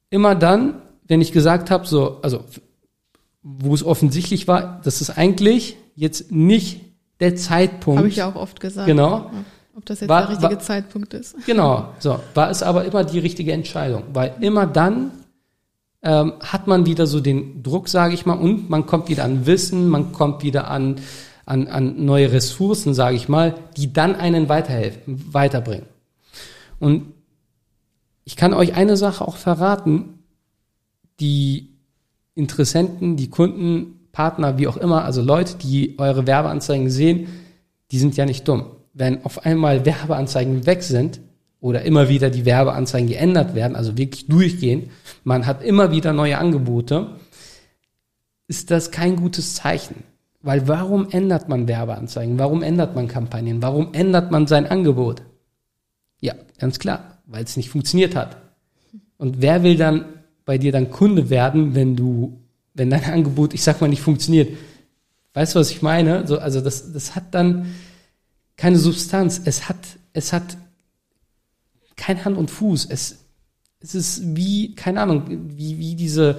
immer 0.10 0.36
dann, 0.36 0.82
wenn 1.06 1.20
ich 1.20 1.34
gesagt 1.34 1.70
habe, 1.70 1.86
so, 1.86 2.22
also 2.22 2.46
wo 3.42 3.74
es 3.74 3.84
offensichtlich 3.84 4.48
war, 4.48 4.80
dass 4.86 5.02
es 5.02 5.10
eigentlich 5.10 5.76
jetzt 5.96 6.32
nicht 6.32 6.80
der 7.20 7.36
Zeitpunkt. 7.36 8.00
Habe 8.00 8.08
ich 8.08 8.16
ja 8.16 8.30
auch 8.30 8.36
oft 8.36 8.62
gesagt. 8.62 8.88
Genau. 8.88 9.32
Ob 9.76 9.86
das 9.86 10.00
jetzt 10.00 10.10
war, 10.10 10.22
der 10.22 10.30
richtige 10.30 10.56
war, 10.56 10.60
Zeitpunkt 10.60 11.14
ist. 11.14 11.36
Genau, 11.46 11.90
so 12.00 12.20
war 12.36 12.50
es 12.50 12.64
aber 12.64 12.86
immer 12.86 13.04
die 13.04 13.20
richtige 13.20 13.52
Entscheidung, 13.52 14.04
weil 14.14 14.36
immer 14.40 14.66
dann 14.66 15.12
ähm, 16.04 16.34
hat 16.40 16.68
man 16.68 16.86
wieder 16.86 17.08
so 17.08 17.20
den 17.20 17.64
Druck, 17.64 17.90
sage 17.90 18.14
ich 18.14 18.26
mal, 18.26 18.34
und 18.34 18.70
man 18.70 18.86
kommt 18.86 19.10
wieder 19.10 19.24
an 19.24 19.46
Wissen, 19.46 19.90
man 19.90 20.12
kommt 20.12 20.44
wieder 20.44 20.70
an 20.70 20.98
an, 21.46 21.68
an 21.68 22.06
neue 22.06 22.32
Ressourcen, 22.32 22.94
sage 22.94 23.16
ich 23.16 23.28
mal, 23.28 23.56
die 23.78 23.92
dann 23.92 24.16
einen 24.16 24.50
weiterhelfen, 24.50 25.34
weiterbringen. 25.34 25.88
Und 26.80 27.14
ich 28.24 28.36
kann 28.36 28.54
euch 28.54 28.76
eine 28.76 28.98
Sache 28.98 29.28
auch 29.28 29.36
verraten, 29.36 30.20
die 31.20 31.70
Interessenten, 32.36 33.18
die 33.18 33.30
Kunden, 33.30 34.00
Partner, 34.12 34.58
wie 34.58 34.68
auch 34.68 34.78
immer, 34.78 35.06
also 35.06 35.22
Leute, 35.22 35.56
die 35.58 35.98
eure 35.98 36.28
Werbeanzeigen 36.28 36.90
sehen, 36.90 37.28
die 37.92 38.00
sind 38.00 38.16
ja 38.16 38.26
nicht 38.26 38.48
dumm. 38.48 38.66
Wenn 38.94 39.26
auf 39.26 39.46
einmal 39.46 39.86
Werbeanzeigen 39.86 40.66
weg 40.66 40.84
sind 40.84 41.20
oder 41.64 41.84
immer 41.84 42.10
wieder 42.10 42.30
die 42.30 42.44
Werbeanzeigen 42.44 43.08
geändert 43.08 43.56
werden, 43.56 43.78
also 43.78 43.98
wirklich 43.98 44.28
durchgehen, 44.28 44.90
man 45.24 45.46
hat 45.46 45.64
immer 45.64 45.92
wieder 45.92 46.12
neue 46.12 46.38
Angebote, 46.38 47.12
ist 48.50 48.70
das 48.70 48.92
kein 48.92 49.16
gutes 49.16 49.56
Zeichen. 49.56 50.04
Weil 50.42 50.68
warum 50.68 51.08
ändert 51.10 51.48
man 51.48 51.70
Werbeanzeigen? 51.70 52.38
Warum 52.38 52.64
ändert 52.64 52.96
man 52.96 53.08
Kampagnen? 53.08 53.62
Warum 53.62 53.94
ändert 53.94 54.30
man 54.30 54.46
sein 54.46 54.68
Angebot? 54.68 55.22
Ja, 56.20 56.34
ganz 56.60 56.80
klar, 56.80 57.20
weil 57.28 57.46
es 57.46 57.56
nicht 57.56 57.70
funktioniert 57.70 58.14
hat. 58.14 58.36
Und 59.16 59.42
wer 59.42 59.64
will 59.64 59.78
dann 59.78 60.04
bei 60.44 60.58
dir 60.58 60.74
dann 60.74 60.92
Kunde 60.92 61.30
werden, 61.30 61.76
wenn 61.76 61.96
du, 61.96 62.42
wenn 62.74 62.90
dein 62.90 63.06
Angebot, 63.06 63.54
ich 63.54 63.64
sag 63.64 63.80
mal, 63.80 63.88
nicht 63.88 64.02
funktioniert? 64.02 64.58
Weißt 65.34 65.56
du, 65.56 65.60
was 65.60 65.72
ich 65.72 65.82
meine? 65.82 66.28
So, 66.28 66.40
also 66.40 66.60
das, 66.60 66.92
das 66.92 67.16
hat 67.16 67.34
dann 67.34 67.68
keine 68.58 68.80
Substanz. 68.80 69.42
Es 69.46 69.70
hat, 69.70 69.78
es 70.12 70.34
hat 70.34 70.58
kein 72.04 72.26
Hand 72.26 72.38
und 72.38 72.52
Fuß. 72.52 72.88
Es, 72.90 73.26
es 73.80 73.96
ist 73.96 74.36
wie, 74.36 74.76
keine 74.76 75.02
Ahnung, 75.02 75.24
wie, 75.56 75.78
wie 75.78 75.96
diese 75.96 76.38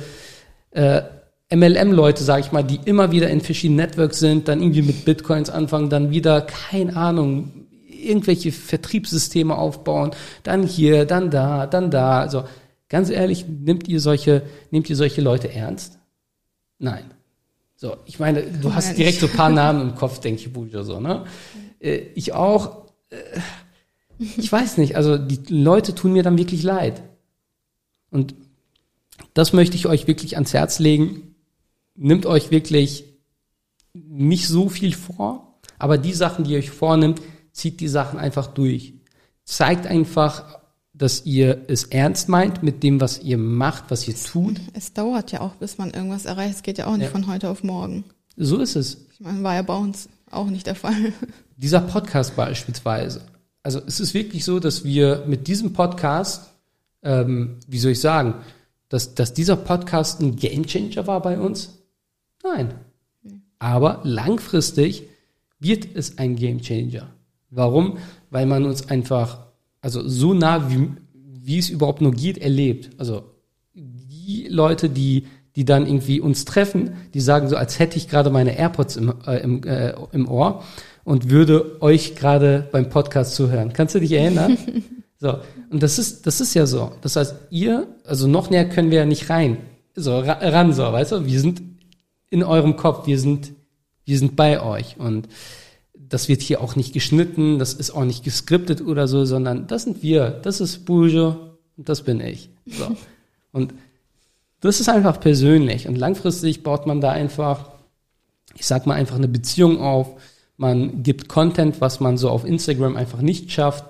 äh, 0.72 1.02
MLM-Leute, 1.54 2.22
sage 2.22 2.42
ich 2.42 2.52
mal, 2.52 2.62
die 2.62 2.80
immer 2.84 3.12
wieder 3.12 3.30
in 3.30 3.40
verschiedenen 3.40 3.78
Networks 3.78 4.18
sind, 4.18 4.48
dann 4.48 4.60
irgendwie 4.60 4.82
mit 4.82 5.04
Bitcoins 5.06 5.48
anfangen, 5.48 5.88
dann 5.88 6.10
wieder, 6.10 6.42
keine 6.42 6.94
Ahnung, 6.96 7.66
irgendwelche 7.88 8.52
Vertriebssysteme 8.52 9.56
aufbauen, 9.56 10.10
dann 10.42 10.64
hier, 10.64 11.06
dann 11.06 11.30
da, 11.30 11.66
dann 11.66 11.90
da. 11.90 12.20
Also 12.20 12.44
ganz 12.90 13.08
ehrlich, 13.08 13.46
nimmt 13.48 13.88
ihr 13.88 14.00
solche, 14.00 14.42
nehmt 14.70 14.90
ihr 14.90 14.96
solche 14.96 15.22
Leute 15.22 15.50
ernst? 15.50 15.98
Nein. 16.78 17.04
So, 17.76 17.96
ich 18.04 18.18
meine, 18.18 18.42
du 18.42 18.74
hast 18.74 18.98
direkt 18.98 19.20
so 19.20 19.26
ein 19.26 19.32
paar 19.32 19.50
Namen 19.50 19.80
im 19.80 19.94
Kopf, 19.94 20.20
denke 20.20 20.42
ich, 20.42 20.52
Buja, 20.52 20.82
so, 20.82 21.00
ne? 21.00 21.24
Äh, 21.80 21.96
ich 22.14 22.34
auch. 22.34 22.84
Ich 24.18 24.50
weiß 24.50 24.78
nicht, 24.78 24.96
also 24.96 25.18
die 25.18 25.40
Leute 25.48 25.94
tun 25.94 26.12
mir 26.12 26.22
dann 26.22 26.38
wirklich 26.38 26.62
leid. 26.62 27.02
Und 28.10 28.34
das 29.32 29.52
möchte 29.52 29.76
ich 29.76 29.86
euch 29.86 30.06
wirklich 30.06 30.36
ans 30.36 30.52
Herz 30.54 30.78
legen 30.78 31.34
nimmt 31.94 32.26
euch 32.26 32.50
wirklich 32.50 33.04
nicht 33.92 34.48
so 34.48 34.68
viel 34.68 34.94
vor, 34.94 35.58
aber 35.78 35.98
die 35.98 36.12
Sachen, 36.12 36.44
die 36.44 36.52
ihr 36.52 36.58
euch 36.58 36.70
vornimmt, 36.70 37.20
zieht 37.52 37.80
die 37.80 37.88
Sachen 37.88 38.18
einfach 38.18 38.48
durch. 38.48 38.94
Zeigt 39.44 39.86
einfach, 39.86 40.58
dass 40.92 41.24
ihr 41.26 41.64
es 41.68 41.84
ernst 41.84 42.28
meint 42.28 42.62
mit 42.62 42.82
dem, 42.82 43.00
was 43.00 43.22
ihr 43.22 43.38
macht, 43.38 43.84
was 43.88 44.06
ihr 44.08 44.14
tut. 44.16 44.60
Es 44.72 44.92
dauert 44.92 45.32
ja 45.32 45.40
auch, 45.40 45.54
bis 45.56 45.78
man 45.78 45.90
irgendwas 45.90 46.24
erreicht. 46.24 46.56
Es 46.56 46.62
geht 46.62 46.78
ja 46.78 46.86
auch 46.86 46.96
nicht 46.96 47.06
ja. 47.06 47.10
von 47.10 47.26
heute 47.26 47.48
auf 47.50 47.62
morgen. 47.62 48.04
So 48.36 48.58
ist 48.58 48.76
es. 48.76 48.98
Ich 49.12 49.20
meine, 49.20 49.42
war 49.42 49.54
ja 49.54 49.62
bei 49.62 49.76
uns 49.76 50.08
auch 50.30 50.46
nicht 50.46 50.66
der 50.66 50.74
Fall. 50.74 51.12
Dieser 51.56 51.80
Podcast 51.80 52.34
beispielsweise. 52.34 53.22
Also 53.64 53.80
es 53.86 53.98
ist 53.98 54.14
wirklich 54.14 54.44
so, 54.44 54.60
dass 54.60 54.84
wir 54.84 55.24
mit 55.26 55.48
diesem 55.48 55.72
Podcast, 55.72 56.50
ähm, 57.02 57.56
wie 57.66 57.78
soll 57.78 57.92
ich 57.92 58.00
sagen, 58.00 58.34
dass, 58.90 59.14
dass 59.14 59.32
dieser 59.32 59.56
Podcast 59.56 60.20
ein 60.20 60.36
Gamechanger 60.36 61.06
war 61.06 61.20
bei 61.22 61.38
uns. 61.38 61.78
Nein. 62.44 62.74
Aber 63.58 64.00
langfristig 64.04 65.04
wird 65.58 65.88
es 65.94 66.18
ein 66.18 66.36
Game 66.36 66.60
Changer. 66.60 67.08
Warum? 67.48 67.96
Weil 68.30 68.44
man 68.44 68.66
uns 68.66 68.90
einfach, 68.90 69.46
also 69.80 70.06
so 70.06 70.34
nah 70.34 70.70
wie, 70.70 70.90
wie 71.14 71.58
es 71.58 71.70
überhaupt 71.70 72.02
nur 72.02 72.12
geht, 72.12 72.36
erlebt. 72.36 72.90
Also 72.98 73.24
die 73.74 74.46
Leute, 74.48 74.90
die, 74.90 75.26
die 75.56 75.64
dann 75.64 75.86
irgendwie 75.86 76.20
uns 76.20 76.44
treffen, 76.44 76.96
die 77.14 77.20
sagen 77.20 77.48
so, 77.48 77.56
als 77.56 77.78
hätte 77.78 77.96
ich 77.96 78.08
gerade 78.08 78.28
meine 78.28 78.58
AirPods 78.58 78.96
im, 78.96 79.14
äh, 79.26 79.38
im, 79.38 79.62
äh, 79.62 79.94
im 80.12 80.28
Ohr 80.28 80.62
und 81.04 81.30
würde 81.30 81.80
euch 81.80 82.16
gerade 82.16 82.68
beim 82.72 82.88
Podcast 82.88 83.34
zuhören. 83.34 83.72
Kannst 83.72 83.94
du 83.94 84.00
dich 84.00 84.12
erinnern? 84.12 84.56
so. 85.20 85.38
Und 85.70 85.82
das 85.82 85.98
ist, 85.98 86.26
das 86.26 86.40
ist 86.40 86.54
ja 86.54 86.66
so. 86.66 86.92
Das 87.02 87.16
heißt, 87.16 87.34
ihr, 87.50 87.86
also 88.04 88.26
noch 88.26 88.50
näher 88.50 88.68
können 88.68 88.90
wir 88.90 88.98
ja 88.98 89.06
nicht 89.06 89.30
rein. 89.30 89.58
So, 89.94 90.18
ran, 90.18 90.72
so, 90.72 90.82
weißt 90.82 91.12
du? 91.12 91.26
Wir 91.26 91.40
sind 91.40 91.62
in 92.30 92.42
eurem 92.42 92.76
Kopf. 92.76 93.06
Wir 93.06 93.18
sind, 93.18 93.52
wir 94.04 94.18
sind 94.18 94.34
bei 94.34 94.60
euch. 94.62 94.96
Und 94.98 95.28
das 96.08 96.28
wird 96.28 96.42
hier 96.42 96.60
auch 96.60 96.76
nicht 96.76 96.92
geschnitten, 96.92 97.58
das 97.58 97.74
ist 97.74 97.90
auch 97.90 98.04
nicht 98.04 98.24
geskriptet 98.24 98.80
oder 98.80 99.08
so, 99.08 99.24
sondern 99.24 99.66
das 99.66 99.84
sind 99.84 100.02
wir. 100.02 100.30
Das 100.30 100.60
ist 100.60 100.84
Bujo 100.84 101.36
und 101.76 101.88
das 101.88 102.02
bin 102.02 102.20
ich. 102.20 102.50
So. 102.66 102.96
Und 103.52 103.74
das 104.60 104.80
ist 104.80 104.88
einfach 104.88 105.20
persönlich. 105.20 105.88
Und 105.88 105.96
langfristig 105.96 106.62
baut 106.62 106.86
man 106.86 107.00
da 107.00 107.10
einfach, 107.10 107.70
ich 108.54 108.66
sag 108.66 108.86
mal, 108.86 108.94
einfach 108.94 109.16
eine 109.16 109.28
Beziehung 109.28 109.78
auf. 109.80 110.16
Man 110.56 111.02
gibt 111.02 111.28
Content, 111.28 111.80
was 111.80 112.00
man 112.00 112.16
so 112.16 112.30
auf 112.30 112.44
Instagram 112.44 112.96
einfach 112.96 113.20
nicht 113.20 113.50
schafft. 113.50 113.84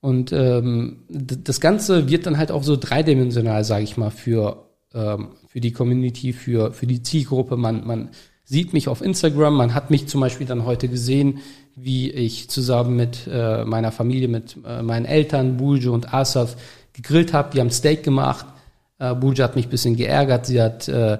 Und 0.00 0.32
ähm, 0.32 1.04
das 1.08 1.60
Ganze 1.60 2.08
wird 2.08 2.26
dann 2.26 2.38
halt 2.38 2.50
auch 2.50 2.62
so 2.62 2.76
dreidimensional, 2.76 3.64
sage 3.64 3.84
ich 3.84 3.96
mal, 3.96 4.10
für 4.10 4.66
ähm, 4.94 5.28
für 5.56 5.60
die 5.60 5.72
Community, 5.72 6.34
für, 6.34 6.72
für 6.74 6.86
die 6.86 7.02
Zielgruppe. 7.02 7.56
Man, 7.56 7.86
man 7.86 8.10
sieht 8.44 8.74
mich 8.74 8.88
auf 8.88 9.00
Instagram, 9.00 9.54
man 9.54 9.72
hat 9.74 9.90
mich 9.90 10.06
zum 10.06 10.20
Beispiel 10.20 10.46
dann 10.46 10.66
heute 10.66 10.88
gesehen, 10.88 11.40
wie 11.74 12.10
ich 12.10 12.50
zusammen 12.50 12.94
mit 12.94 13.26
äh, 13.26 13.64
meiner 13.64 13.90
Familie, 13.90 14.28
mit 14.28 14.56
äh, 14.66 14.82
meinen 14.82 15.06
Eltern, 15.06 15.56
Buljo 15.56 15.94
und 15.94 16.12
Asaf, 16.12 16.56
gegrillt 16.92 17.32
habe. 17.32 17.54
Wir 17.54 17.62
haben 17.62 17.70
Steak 17.70 18.02
gemacht. 18.02 18.44
Äh, 18.98 19.14
Buljo 19.14 19.44
hat 19.44 19.56
mich 19.56 19.68
bisschen 19.68 19.96
geärgert. 19.96 20.44
Sie 20.46 20.60
hat, 20.60 20.88
äh, 20.88 21.18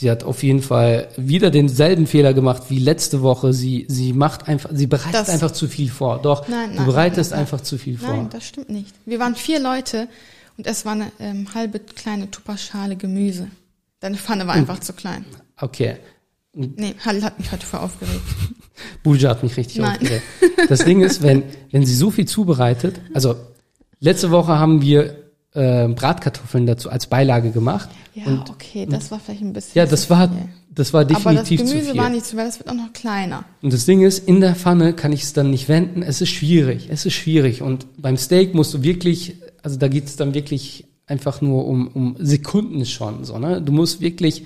Sie 0.00 0.08
hat 0.12 0.22
auf 0.22 0.44
jeden 0.44 0.62
Fall 0.62 1.08
wieder 1.16 1.50
denselben 1.50 2.06
Fehler 2.06 2.32
gemacht 2.32 2.62
wie 2.68 2.78
letzte 2.78 3.20
Woche. 3.20 3.52
Sie, 3.52 3.84
sie 3.88 4.12
macht 4.12 4.46
einfach, 4.46 4.70
sie 4.72 4.86
bereitet 4.86 5.14
Das- 5.14 5.28
einfach 5.28 5.50
zu 5.50 5.66
viel 5.66 5.90
vor. 5.90 6.22
Doch, 6.22 6.46
Nein, 6.46 6.70
du 6.70 6.76
nein, 6.76 6.86
bereitest 6.86 7.32
nein, 7.32 7.40
einfach 7.40 7.62
zu 7.62 7.78
viel 7.78 7.98
vor. 7.98 8.10
Nein, 8.14 8.28
das 8.30 8.46
stimmt 8.46 8.70
nicht. 8.70 8.94
Wir 9.06 9.18
waren 9.18 9.34
vier 9.34 9.58
Leute 9.58 10.06
und 10.56 10.68
es 10.68 10.84
war 10.84 10.92
eine 10.92 11.10
ähm, 11.18 11.52
halbe 11.52 11.80
kleine 11.80 12.30
Tupperschale 12.30 12.94
Gemüse. 12.94 13.48
Deine 13.98 14.18
Pfanne 14.18 14.46
war 14.46 14.54
einfach 14.54 14.78
zu 14.78 14.92
klein. 14.92 15.24
Okay. 15.60 15.96
Nee, 16.54 16.94
Halil 17.04 17.24
hat 17.24 17.36
mich 17.40 17.50
heute 17.50 17.66
voll 17.66 17.80
aufgeregt. 17.80 18.20
Bulja 19.02 19.30
hat 19.30 19.42
mich 19.42 19.56
richtig 19.56 19.78
Nein. 19.78 19.94
aufgeregt. 20.00 20.22
Das 20.68 20.84
Ding 20.84 21.00
ist, 21.00 21.24
wenn, 21.24 21.42
wenn 21.72 21.84
sie 21.84 21.96
so 21.96 22.12
viel 22.12 22.26
zubereitet, 22.28 23.00
also 23.14 23.34
letzte 23.98 24.30
Woche 24.30 24.60
haben 24.60 24.80
wir 24.80 25.27
äh, 25.54 25.88
Bratkartoffeln 25.88 26.66
dazu 26.66 26.90
als 26.90 27.06
Beilage 27.06 27.50
gemacht. 27.50 27.88
Ja, 28.14 28.26
Und- 28.26 28.50
okay, 28.50 28.86
das 28.88 29.10
war 29.10 29.18
vielleicht 29.20 29.42
ein 29.42 29.52
bisschen. 29.52 29.72
Ja, 29.78 29.84
zu 29.86 29.90
das 29.92 30.10
war, 30.10 30.30
das 30.74 30.92
war 30.92 31.00
Aber 31.02 31.10
das 31.14 31.18
definitiv 31.18 31.60
zu 31.60 31.72
Gemüse 31.72 31.90
viel. 31.92 32.00
war 32.00 32.08
nicht 32.10 32.26
so, 32.26 32.36
weil 32.36 32.46
das 32.46 32.58
wird 32.58 32.68
auch 32.68 32.74
noch 32.74 32.92
kleiner. 32.92 33.44
Und 33.62 33.72
das 33.72 33.84
Ding 33.86 34.02
ist, 34.02 34.26
in 34.28 34.40
der 34.40 34.54
Pfanne 34.54 34.92
kann 34.92 35.12
ich 35.12 35.22
es 35.22 35.32
dann 35.32 35.50
nicht 35.50 35.68
wenden. 35.68 36.02
Es 36.02 36.20
ist 36.20 36.28
schwierig. 36.30 36.88
Es 36.90 37.06
ist 37.06 37.14
schwierig. 37.14 37.62
Und 37.62 37.86
beim 38.00 38.16
Steak 38.16 38.54
musst 38.54 38.74
du 38.74 38.82
wirklich, 38.82 39.36
also 39.62 39.76
da 39.78 39.88
geht 39.88 40.04
es 40.06 40.16
dann 40.16 40.34
wirklich 40.34 40.84
einfach 41.06 41.40
nur 41.40 41.66
um, 41.66 41.88
um 41.88 42.16
Sekunden 42.18 42.84
schon. 42.84 43.24
So, 43.24 43.38
ne? 43.38 43.62
Du 43.62 43.72
musst 43.72 44.00
wirklich 44.00 44.44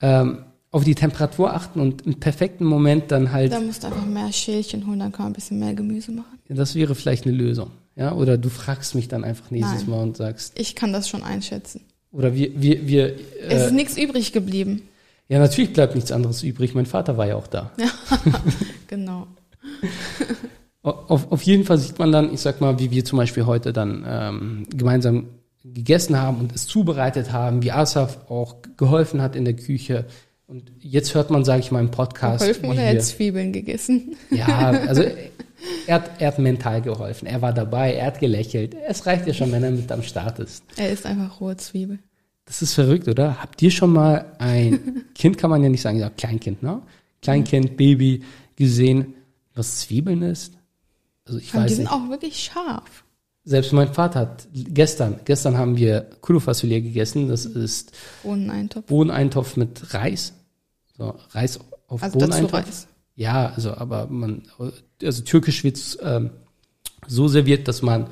ähm, 0.00 0.38
auf 0.70 0.84
die 0.84 0.94
Temperatur 0.94 1.54
achten 1.54 1.80
und 1.80 2.02
im 2.04 2.20
perfekten 2.20 2.64
Moment 2.64 3.10
dann 3.10 3.32
halt, 3.32 3.52
Da 3.52 3.60
musst 3.60 3.82
du 3.84 3.86
einfach 3.86 4.04
mehr 4.04 4.30
Schälchen 4.32 4.86
holen, 4.86 4.98
dann 4.98 5.12
kann 5.12 5.24
man 5.26 5.32
ein 5.32 5.34
bisschen 5.34 5.58
mehr 5.58 5.72
Gemüse 5.74 6.12
machen. 6.12 6.38
das 6.48 6.74
wäre 6.74 6.94
vielleicht 6.94 7.26
eine 7.26 7.34
Lösung. 7.34 7.70
Ja? 7.98 8.12
Oder 8.14 8.38
du 8.38 8.48
fragst 8.48 8.94
mich 8.94 9.08
dann 9.08 9.24
einfach 9.24 9.50
nächstes 9.50 9.82
Nein. 9.82 9.90
Mal 9.90 10.02
und 10.02 10.16
sagst, 10.16 10.58
Ich 10.58 10.74
kann 10.74 10.92
das 10.94 11.08
schon 11.08 11.22
einschätzen. 11.22 11.82
oder 12.12 12.34
wir, 12.34 12.50
wir, 12.62 12.86
wir 12.88 13.14
es 13.46 13.62
äh, 13.62 13.66
ist 13.66 13.72
nichts 13.72 13.98
übrig 13.98 14.32
geblieben. 14.32 14.82
ja, 15.28 15.38
natürlich 15.38 15.72
bleibt 15.74 15.94
nichts 15.94 16.10
anderes 16.12 16.42
übrig. 16.42 16.74
Mein 16.74 16.86
Vater 16.86 17.16
war 17.18 17.26
ja 17.26 17.36
auch 17.36 17.46
da. 17.48 17.70
Genau. 18.88 19.26
Auf, 20.82 21.30
auf 21.30 21.42
jeden 21.42 21.64
Fall 21.64 21.76
sieht 21.76 21.98
man 21.98 22.10
dann, 22.12 22.32
ich 22.32 22.40
sag 22.40 22.60
mal, 22.62 22.78
wie 22.78 22.90
wir 22.90 23.04
zum 23.04 23.18
Beispiel 23.18 23.44
heute 23.44 23.74
dann 23.74 24.04
ähm, 24.08 24.66
gemeinsam 24.74 25.26
gegessen 25.62 26.18
haben 26.18 26.38
und 26.38 26.54
es 26.54 26.66
zubereitet 26.66 27.30
haben, 27.32 27.62
wie 27.62 27.72
Asaf 27.72 28.30
auch 28.30 28.56
geholfen 28.78 29.20
hat 29.20 29.36
in 29.36 29.44
der 29.44 29.54
Küche. 29.54 30.06
Und 30.46 30.72
jetzt 30.78 31.14
hört 31.14 31.30
man, 31.30 31.44
sage 31.44 31.60
ich 31.60 31.70
mal, 31.70 31.80
im 31.80 31.90
Podcast. 31.90 32.40
Geholfen 32.40 32.70
oder 32.70 32.80
er 32.80 32.92
wir- 32.94 33.00
hat 33.00 33.06
Zwiebeln 33.06 33.52
gegessen? 33.52 34.16
Ja, 34.30 34.46
also 34.70 35.02
er 35.86 35.96
hat, 35.96 36.20
er 36.20 36.28
hat 36.28 36.38
mental 36.38 36.82
geholfen. 36.82 37.26
Er 37.26 37.42
war 37.42 37.52
dabei, 37.52 37.94
er 37.94 38.06
hat 38.06 38.20
gelächelt. 38.20 38.74
Es 38.86 39.06
reicht 39.06 39.26
ja 39.26 39.34
schon, 39.34 39.50
wenn 39.52 39.62
er 39.64 39.70
mit 39.70 39.90
am 39.90 40.02
Start 40.02 40.38
ist. 40.38 40.62
Er 40.76 40.90
ist 40.90 41.04
einfach 41.06 41.40
rohe 41.40 41.56
Zwiebel. 41.56 41.98
Das 42.44 42.62
ist 42.62 42.74
verrückt, 42.74 43.08
oder? 43.08 43.42
Habt 43.42 43.60
ihr 43.60 43.70
schon 43.70 43.92
mal 43.92 44.32
ein 44.38 45.04
Kind, 45.14 45.36
kann 45.38 45.50
man 45.50 45.62
ja 45.62 45.68
nicht 45.68 45.82
sagen, 45.82 45.98
ja, 45.98 46.08
Kleinkind, 46.10 46.62
ne? 46.62 46.80
Kleinkind, 47.20 47.76
Baby 47.76 48.22
gesehen, 48.56 49.14
was 49.54 49.80
Zwiebeln 49.80 50.22
ist? 50.22 50.54
Also 51.26 51.38
ich 51.40 51.50
Aber 51.52 51.64
die 51.64 51.64
weiß 51.70 51.76
sind 51.76 51.84
nicht. 51.84 51.92
auch 51.92 52.08
wirklich 52.08 52.38
scharf. 52.44 53.04
Selbst 53.44 53.72
mein 53.72 53.92
Vater 53.92 54.20
hat 54.20 54.48
gestern, 54.52 55.20
gestern 55.24 55.56
haben 55.58 55.76
wir 55.76 56.02
Kulu-Fasolier 56.20 56.80
gegessen. 56.80 57.28
Das 57.28 57.44
ist 57.46 57.92
Bohneneintopf. 58.22 58.86
Bohneneintopf 58.86 59.56
mit 59.56 59.94
Reis. 59.94 60.34
So, 60.96 61.14
Reis 61.30 61.58
auf 61.86 62.02
Also 62.02 62.18
dazu 62.18 62.30
Bohneneintopf. 62.30 62.66
Reis. 62.66 62.88
Ja, 63.18 63.52
also, 63.56 63.74
aber 63.76 64.06
man, 64.06 64.42
also 65.02 65.22
türkisch 65.24 65.64
wird 65.64 65.76
ähm, 66.04 66.30
so 67.08 67.26
serviert, 67.26 67.66
dass 67.66 67.82
man 67.82 68.06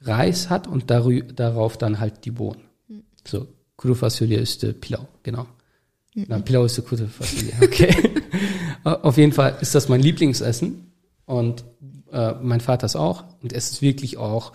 Reis 0.00 0.50
hat 0.50 0.66
und 0.66 0.90
darauf 0.90 1.78
dann 1.78 2.00
halt 2.00 2.24
die 2.24 2.32
Bohnen. 2.32 2.62
Hm. 2.88 3.04
So, 3.24 3.46
Kuru 3.76 3.94
Fasulye 3.94 4.34
ist 4.34 4.64
äh, 4.64 4.72
Pilau, 4.72 5.06
genau. 5.22 5.46
Na, 6.12 6.40
Pilau 6.40 6.64
ist 6.64 6.76
der 6.76 6.84
Kuru 6.84 7.06
Fasulye, 7.06 7.52
okay. 7.62 7.94
Auf 8.82 9.16
jeden 9.16 9.30
Fall 9.30 9.56
ist 9.60 9.76
das 9.76 9.88
mein 9.88 10.00
Lieblingsessen 10.00 10.90
und 11.24 11.62
äh, 12.10 12.32
mein 12.42 12.60
Vater 12.60 12.86
ist 12.86 12.96
auch 12.96 13.26
und 13.40 13.52
es 13.52 13.70
ist 13.70 13.80
wirklich 13.80 14.16
auch, 14.16 14.54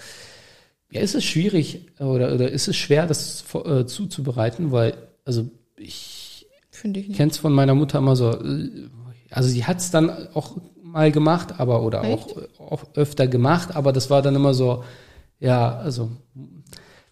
ja, 0.92 1.00
ist 1.00 1.16
es 1.16 1.24
schwierig 1.24 1.88
oder, 2.00 2.34
oder 2.34 2.52
ist 2.52 2.68
es 2.68 2.76
schwer, 2.76 3.08
das 3.08 3.46
äh, 3.54 3.86
zuzubereiten, 3.86 4.74
weil, 4.74 4.98
also 5.24 5.50
ich 5.78 6.46
Finde 6.72 7.00
ich 7.00 7.08
nicht. 7.08 7.16
kenn's 7.16 7.38
von 7.38 7.54
meiner 7.54 7.74
Mutter 7.74 8.00
immer 8.00 8.18
so, 8.18 8.32
äh, 8.32 8.90
also 9.34 9.50
sie 9.50 9.66
hat's 9.66 9.92
dann 9.92 10.30
auch 10.34 10.58
mal 10.82 11.12
gemacht, 11.12 11.60
aber 11.60 11.82
oder 11.84 12.04
auch, 12.04 12.28
auch 12.60 12.84
öfter 12.94 13.28
gemacht, 13.28 13.76
aber 13.76 13.92
das 13.92 14.10
war 14.10 14.22
dann 14.22 14.36
immer 14.36 14.54
so, 14.54 14.84
ja, 15.40 15.76
also 15.78 16.12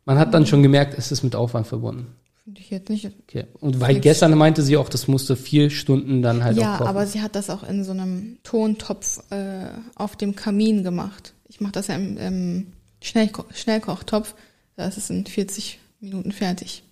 man 0.05 0.19
hat 0.19 0.33
dann 0.33 0.45
schon 0.45 0.63
gemerkt, 0.63 0.97
es 0.97 1.11
ist 1.11 1.23
mit 1.23 1.35
Aufwand 1.35 1.67
verbunden. 1.67 2.07
Finde 2.43 2.61
ich 2.61 2.69
jetzt 2.69 2.89
nicht. 2.89 3.09
Okay. 3.23 3.45
Und 3.59 3.79
weil 3.79 3.99
gestern 3.99 4.37
meinte 4.37 4.61
sie 4.61 4.77
auch, 4.77 4.89
das 4.89 5.07
musste 5.07 5.35
vier 5.35 5.69
Stunden 5.69 6.21
dann 6.21 6.43
halt 6.43 6.57
auch 6.57 6.61
ja, 6.61 6.81
aber 6.81 7.05
sie 7.05 7.21
hat 7.21 7.35
das 7.35 7.49
auch 7.49 7.63
in 7.63 7.83
so 7.83 7.91
einem 7.91 8.37
Tontopf 8.43 9.23
äh, 9.31 9.67
auf 9.95 10.15
dem 10.15 10.35
Kamin 10.35 10.83
gemacht. 10.83 11.33
Ich 11.47 11.61
mache 11.61 11.73
das 11.73 11.87
ja 11.87 11.95
im, 11.95 12.17
im 12.17 12.67
Schnellko 13.01 13.45
Schnellkochtopf. 13.53 14.33
Da 14.75 14.85
ist 14.85 14.97
es 14.97 15.09
in 15.09 15.25
40 15.25 15.79
Minuten 15.99 16.31
fertig. 16.31 16.83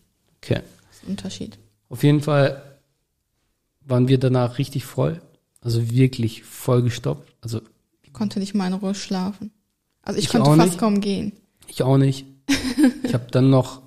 okay. 0.42 0.62
Das 0.88 0.98
ist 0.98 1.04
ein 1.04 1.12
Unterschied. 1.12 1.58
Auf 1.90 2.04
jeden 2.04 2.22
Fall 2.22 2.62
waren 3.90 4.08
wir 4.08 4.18
danach 4.20 4.58
richtig 4.58 4.86
voll, 4.86 5.22
also 5.62 5.90
wirklich 5.92 6.44
vollgestopft. 6.44 7.34
Also 7.42 7.62
Ich 8.04 8.14
konnte 8.14 8.40
nicht 8.40 8.54
mal 8.56 8.68
in 8.68 8.74
Ruhe 8.74 8.96
schlafen. 8.96 9.52
Also 10.02 10.18
ich, 10.20 10.26
Ich 10.26 10.32
konnte 10.32 10.50
fast 10.56 10.70
nicht. 10.72 10.80
kaum 10.80 11.02
gehen. 11.02 11.34
Ich 11.68 11.84
auch 11.84 11.98
nicht. 11.98 12.26
Ich 13.04 13.14
habe 13.14 13.28
dann 13.32 13.50
noch 13.50 13.82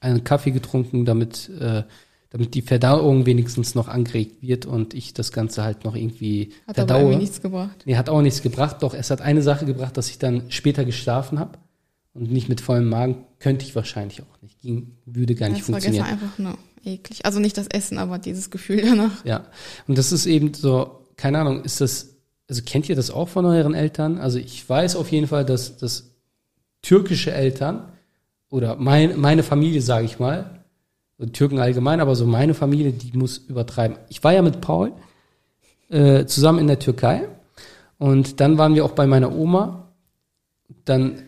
einen 0.00 0.22
Kaffee 0.24 0.50
getrunken, 0.50 1.04
damit, 1.04 1.48
äh, 1.60 1.84
damit 2.30 2.54
die 2.54 2.62
Verdauung 2.62 3.24
wenigstens 3.24 3.74
noch 3.74 3.88
angeregt 3.88 4.42
wird 4.42 4.66
und 4.66 4.92
ich 4.94 5.14
das 5.14 5.32
Ganze 5.32 5.62
halt 5.64 5.84
noch 5.84 5.94
irgendwie 5.96 6.50
Hat 6.66 6.78
aber 6.78 6.86
verdaue. 6.88 7.00
irgendwie 7.02 7.18
nichts 7.18 7.40
gebracht. 7.40 7.82
Nee, 7.86 7.96
hat 7.96 8.08
auch 8.10 8.20
nichts 8.20 8.42
gebracht. 8.42 8.76
Doch, 8.82 8.94
es 8.94 9.10
hat 9.10 9.20
eine 9.22 9.42
Sache 9.42 9.64
gebracht, 9.64 9.96
dass 9.96 10.10
ich 10.10 10.18
dann 10.18 10.50
später 10.50 10.84
geschlafen 10.84 11.38
habe 11.38 11.58
und 12.18 12.30
nicht 12.32 12.48
mit 12.48 12.60
vollem 12.60 12.88
Magen. 12.88 13.24
Könnte 13.38 13.64
ich 13.64 13.74
wahrscheinlich 13.74 14.22
auch 14.22 14.42
nicht. 14.42 14.60
Ging, 14.60 14.92
würde 15.06 15.34
gar 15.34 15.48
nicht 15.48 15.60
Das 15.62 15.72
war 15.72 15.80
gestern 15.80 15.94
funktionieren. 16.06 16.22
einfach 16.22 16.38
nur 16.38 16.58
eklig. 16.84 17.24
Also 17.24 17.40
nicht 17.40 17.56
das 17.56 17.68
Essen, 17.68 17.98
aber 17.98 18.18
dieses 18.18 18.50
Gefühl 18.50 18.82
danach. 18.82 19.24
Ja. 19.24 19.46
Und 19.86 19.96
das 19.98 20.12
ist 20.12 20.26
eben 20.26 20.54
so, 20.54 21.06
keine 21.16 21.38
Ahnung, 21.38 21.62
ist 21.62 21.80
das, 21.80 22.16
also 22.48 22.62
kennt 22.64 22.88
ihr 22.88 22.96
das 22.96 23.10
auch 23.10 23.28
von 23.28 23.44
euren 23.44 23.74
Eltern? 23.74 24.18
Also 24.18 24.38
ich 24.38 24.68
weiß 24.68 24.96
auf 24.96 25.10
jeden 25.10 25.26
Fall, 25.26 25.44
dass, 25.44 25.76
dass 25.76 26.10
türkische 26.82 27.32
Eltern 27.32 27.92
oder 28.50 28.76
mein, 28.76 29.18
meine 29.20 29.42
Familie, 29.42 29.82
sage 29.82 30.06
ich 30.06 30.18
mal, 30.18 30.64
Türken 31.32 31.58
allgemein, 31.58 32.00
aber 32.00 32.14
so 32.14 32.26
meine 32.26 32.54
Familie, 32.54 32.92
die 32.92 33.16
muss 33.16 33.38
übertreiben. 33.38 33.98
Ich 34.08 34.22
war 34.22 34.32
ja 34.32 34.42
mit 34.42 34.60
Paul 34.60 34.92
äh, 35.88 36.26
zusammen 36.26 36.60
in 36.60 36.68
der 36.68 36.78
Türkei 36.78 37.28
und 37.98 38.40
dann 38.40 38.56
waren 38.56 38.74
wir 38.76 38.84
auch 38.84 38.92
bei 38.92 39.06
meiner 39.06 39.34
Oma. 39.36 39.92
Dann 40.84 41.22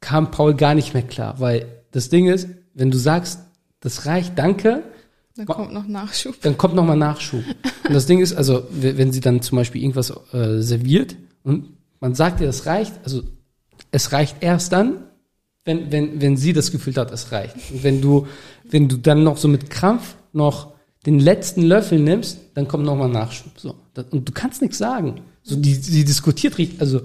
kam 0.00 0.30
Paul 0.30 0.54
gar 0.54 0.74
nicht 0.74 0.94
mehr 0.94 1.02
klar, 1.02 1.40
weil 1.40 1.66
das 1.92 2.08
Ding 2.08 2.26
ist, 2.28 2.48
wenn 2.74 2.90
du 2.90 2.98
sagst, 2.98 3.40
das 3.80 4.06
reicht, 4.06 4.38
danke, 4.38 4.82
Dann 5.36 5.46
kommt 5.46 5.72
noch 5.72 5.86
Nachschub. 5.86 6.40
dann 6.42 6.56
kommt 6.56 6.74
nochmal 6.74 6.96
Nachschub. 6.96 7.44
Und 7.86 7.94
das 7.94 8.06
Ding 8.06 8.20
ist, 8.20 8.34
also 8.34 8.64
wenn 8.70 9.12
sie 9.12 9.20
dann 9.20 9.42
zum 9.42 9.56
Beispiel 9.56 9.82
irgendwas 9.82 10.10
äh, 10.32 10.60
serviert 10.60 11.16
und 11.42 11.68
man 12.00 12.14
sagt 12.14 12.40
ihr, 12.40 12.46
das 12.46 12.66
reicht, 12.66 12.94
also 13.04 13.22
es 13.90 14.12
reicht 14.12 14.36
erst 14.40 14.72
dann, 14.72 15.04
wenn, 15.64 15.92
wenn, 15.92 16.20
wenn 16.20 16.36
sie 16.36 16.52
das 16.52 16.72
Gefühl 16.72 16.94
hat, 16.96 17.10
es 17.10 17.32
reicht. 17.32 17.54
Und 17.70 17.82
wenn 17.82 18.00
du, 18.00 18.26
wenn 18.64 18.88
du 18.88 18.96
dann 18.96 19.22
noch 19.22 19.36
so 19.36 19.48
mit 19.48 19.68
Krampf 19.70 20.16
noch 20.32 20.72
den 21.06 21.18
letzten 21.18 21.62
Löffel 21.62 21.98
nimmst, 21.98 22.38
dann 22.54 22.68
kommt 22.68 22.84
nochmal 22.84 23.08
Nachschub. 23.08 23.52
So. 23.58 23.74
Und 24.10 24.28
du 24.28 24.32
kannst 24.32 24.62
nichts 24.62 24.78
sagen. 24.78 25.20
So, 25.42 25.56
die, 25.56 25.74
sie 25.74 26.04
diskutiert 26.04 26.58
richtig, 26.58 26.80
also 26.80 27.02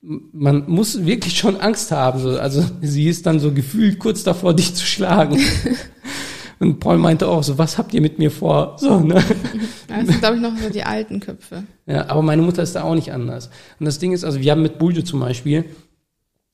man 0.00 0.68
muss 0.68 1.04
wirklich 1.04 1.36
schon 1.36 1.56
Angst 1.56 1.90
haben. 1.90 2.20
So. 2.20 2.38
Also 2.38 2.64
sie 2.80 3.08
ist 3.08 3.26
dann 3.26 3.40
so 3.40 3.52
gefühlt 3.52 3.98
kurz 3.98 4.22
davor, 4.22 4.54
dich 4.56 4.74
zu 4.74 4.86
schlagen. 4.86 5.40
Und 6.60 6.80
Paul 6.80 6.98
meinte 6.98 7.28
auch 7.28 7.42
so, 7.44 7.56
was 7.56 7.78
habt 7.78 7.94
ihr 7.94 8.00
mit 8.00 8.18
mir 8.18 8.30
vor? 8.30 8.76
So, 8.78 9.00
ne? 9.00 9.22
Das 9.86 10.06
sind, 10.06 10.20
glaube 10.20 10.36
ich, 10.36 10.42
noch 10.42 10.56
so 10.56 10.68
die 10.70 10.82
alten 10.82 11.20
Köpfe. 11.20 11.64
Ja, 11.86 12.08
aber 12.08 12.20
meine 12.22 12.42
Mutter 12.42 12.62
ist 12.62 12.74
da 12.74 12.82
auch 12.82 12.94
nicht 12.94 13.12
anders. 13.12 13.48
Und 13.78 13.86
das 13.86 13.98
Ding 13.98 14.12
ist, 14.12 14.24
also 14.24 14.40
wir 14.40 14.50
haben 14.50 14.62
mit 14.62 14.78
Buljo 14.78 15.02
zum 15.02 15.20
Beispiel, 15.20 15.64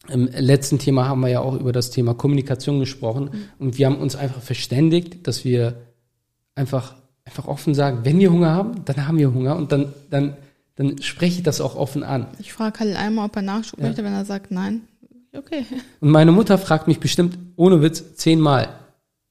im 0.09 0.27
letzten 0.27 0.79
Thema 0.79 1.09
haben 1.09 1.21
wir 1.21 1.29
ja 1.29 1.41
auch 1.41 1.59
über 1.59 1.73
das 1.73 1.91
Thema 1.91 2.15
Kommunikation 2.15 2.79
gesprochen 2.79 3.31
und 3.59 3.79
wir 3.79 3.87
haben 3.87 3.97
uns 3.97 4.17
einfach 4.17 4.43
verständigt, 4.43 5.27
dass 5.27 5.45
wir 5.45 5.79
einfach, 6.55 6.95
einfach 7.25 7.47
offen 7.47 7.75
sagen, 7.75 8.01
wenn 8.05 8.19
wir 8.19 8.31
Hunger 8.31 8.51
haben, 8.51 8.85
dann 8.85 9.09
haben 9.09 9.19
wir 9.19 9.33
Hunger 9.33 9.57
und 9.57 9.73
dann, 9.73 9.95
dann, 10.11 10.37
dann 10.77 11.01
spreche 11.03 11.39
ich 11.39 11.43
das 11.43 11.61
auch 11.61 11.77
offen 11.77 12.03
an. 12.03 12.27
Ich 12.39 12.53
frage 12.53 12.81
Halil 12.81 12.97
einmal, 12.97 13.27
ob 13.27 13.37
er 13.37 13.43
Nachschub 13.43 13.79
Ja. 13.81 13.87
möchte. 13.87 14.03
Wenn 14.05 14.13
er 14.13 14.25
sagt 14.25 14.51
nein, 14.51 14.83
okay. 15.37 15.65
Und 16.01 16.11
meine 16.11 16.33
Mutter 16.33 16.59
fragt 16.59 16.89
mich 16.89 17.01
bestimmt, 17.01 17.39
ohne 17.57 17.81
Witz, 17.83 18.17
zehnmal. 18.17 18.69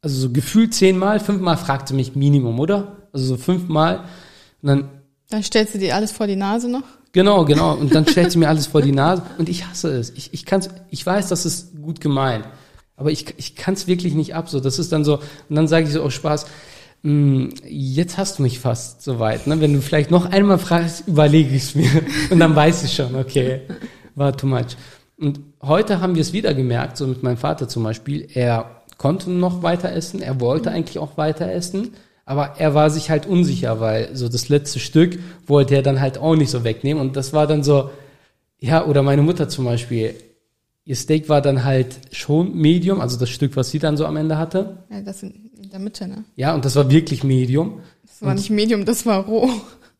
Also 0.01 0.19
so 0.19 0.29
gefühlt 0.31 0.73
zehnmal, 0.73 1.19
fünfmal 1.19 1.57
fragt 1.57 1.87
sie 1.89 1.93
mich 1.93 2.15
Minimum, 2.15 2.59
oder? 2.59 2.97
Also 3.13 3.25
so 3.25 3.37
fünfmal. 3.37 3.99
Und 4.61 4.67
dann 4.69 4.89
Dann 5.29 5.43
stellst 5.43 5.75
du 5.75 5.79
dir 5.79 5.95
alles 5.95 6.11
vor 6.11 6.27
die 6.27 6.35
Nase 6.35 6.69
noch. 6.69 6.83
Genau, 7.13 7.45
genau. 7.45 7.73
Und 7.79 7.93
dann 7.93 8.07
stellt 8.07 8.31
sie 8.31 8.37
mir 8.39 8.49
alles 8.49 8.67
vor 8.67 8.81
die 8.81 8.91
Nase 8.91 9.21
und 9.37 9.47
ich 9.47 9.65
hasse 9.67 9.91
es. 9.91 10.09
Ich, 10.11 10.33
ich 10.33 10.45
kann's, 10.45 10.69
ich 10.89 11.05
weiß, 11.05 11.27
das 11.29 11.45
ist 11.45 11.79
gut 11.81 12.01
gemeint, 12.01 12.43
aber 12.95 13.11
ich, 13.11 13.33
ich 13.37 13.55
kann 13.55 13.75
es 13.75 13.85
wirklich 13.87 14.13
nicht 14.15 14.33
ab. 14.33 14.49
So, 14.49 14.59
das 14.59 14.79
ist 14.79 14.91
dann 14.91 15.03
so. 15.05 15.17
Und 15.49 15.55
dann 15.55 15.67
sage 15.67 15.85
ich 15.85 15.93
so 15.93 16.01
aus 16.01 16.13
Spaß, 16.13 16.47
Jetzt 17.03 18.17
hast 18.17 18.39
du 18.39 18.43
mich 18.43 18.59
fast 18.59 19.01
soweit. 19.01 19.45
Ne? 19.45 19.59
Wenn 19.59 19.73
du 19.73 19.81
vielleicht 19.81 20.09
noch 20.09 20.25
einmal 20.25 20.57
fragst, 20.57 21.05
überlege 21.05 21.53
ich 21.53 21.63
es 21.63 21.75
mir. 21.75 21.89
Und 22.29 22.39
dann 22.39 22.55
weiß 22.55 22.83
ich 22.85 22.93
schon, 22.93 23.15
okay, 23.15 23.61
war 24.15 24.35
too 24.35 24.47
much. 24.47 24.77
Und 25.17 25.41
heute 25.61 25.99
haben 25.99 26.15
wir 26.15 26.21
es 26.21 26.31
wieder 26.31 26.53
gemerkt, 26.53 26.95
so 26.95 27.05
mit 27.05 27.21
meinem 27.21 27.37
Vater 27.37 27.67
zum 27.67 27.83
Beispiel. 27.83 28.27
Er 28.33 28.83
konnte 28.97 29.29
noch 29.31 29.63
weiter 29.63 29.91
essen, 29.91 30.21
er 30.21 30.39
wollte 30.39 30.71
eigentlich 30.71 30.97
auch 30.97 31.17
weiter 31.17 31.51
essen, 31.51 31.93
aber 32.25 32.55
er 32.57 32.73
war 32.73 32.89
sich 32.89 33.09
halt 33.09 33.25
unsicher, 33.25 33.81
weil 33.81 34.15
so 34.15 34.29
das 34.29 34.47
letzte 34.47 34.79
Stück 34.79 35.19
wollte 35.45 35.75
er 35.75 35.81
dann 35.81 35.99
halt 35.99 36.17
auch 36.17 36.35
nicht 36.35 36.51
so 36.51 36.63
wegnehmen. 36.63 37.01
Und 37.01 37.17
das 37.17 37.33
war 37.33 37.47
dann 37.47 37.63
so, 37.63 37.89
ja, 38.59 38.85
oder 38.85 39.03
meine 39.03 39.23
Mutter 39.23 39.49
zum 39.49 39.65
Beispiel. 39.65 40.15
Ihr 40.85 40.95
Steak 40.95 41.27
war 41.27 41.41
dann 41.41 41.65
halt 41.65 41.99
schon 42.11 42.55
Medium, 42.55 43.01
also 43.01 43.17
das 43.17 43.29
Stück, 43.29 43.57
was 43.57 43.71
sie 43.71 43.79
dann 43.79 43.97
so 43.97 44.05
am 44.05 44.15
Ende 44.15 44.37
hatte. 44.37 44.85
Ja, 44.89 45.01
das 45.01 45.23
in, 45.23 45.42
in 45.63 45.69
der 45.69 45.79
Mitte, 45.79 46.07
ne? 46.07 46.23
Ja, 46.35 46.53
und 46.53 46.65
das 46.65 46.75
war 46.75 46.89
wirklich 46.89 47.23
Medium. 47.23 47.79
Das 48.05 48.21
war 48.21 48.33
nicht 48.35 48.49
Medium, 48.49 48.85
das 48.85 49.05
war 49.05 49.23
roh. 49.25 49.49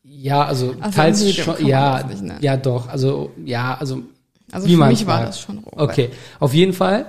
Ja, 0.02 0.44
also, 0.44 0.74
Also 0.80 0.96
teils 0.96 1.22
Medium 1.24 1.44
schon, 1.56 1.66
ja, 1.66 2.02
nicht 2.06 2.22
nennen. 2.22 2.38
ja 2.42 2.56
doch, 2.56 2.88
also 2.88 3.32
ja, 3.44 3.76
also 3.78 4.02
Also 4.52 4.66
Wie 4.68 4.76
für 4.76 4.86
mich 4.86 5.06
war 5.06 5.24
das 5.24 5.40
schon 5.40 5.58
roh. 5.58 5.72
okay, 5.76 6.10
auf 6.40 6.54
jeden 6.54 6.72
Fall 6.72 7.06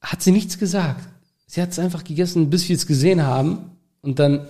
hat 0.00 0.22
sie 0.22 0.32
nichts 0.32 0.58
gesagt. 0.58 1.08
Sie 1.46 1.62
hat 1.62 1.70
es 1.70 1.78
einfach 1.78 2.02
gegessen, 2.04 2.50
bis 2.50 2.68
wir 2.68 2.76
es 2.76 2.86
gesehen 2.86 3.22
haben 3.24 3.70
und 4.00 4.18
dann 4.18 4.46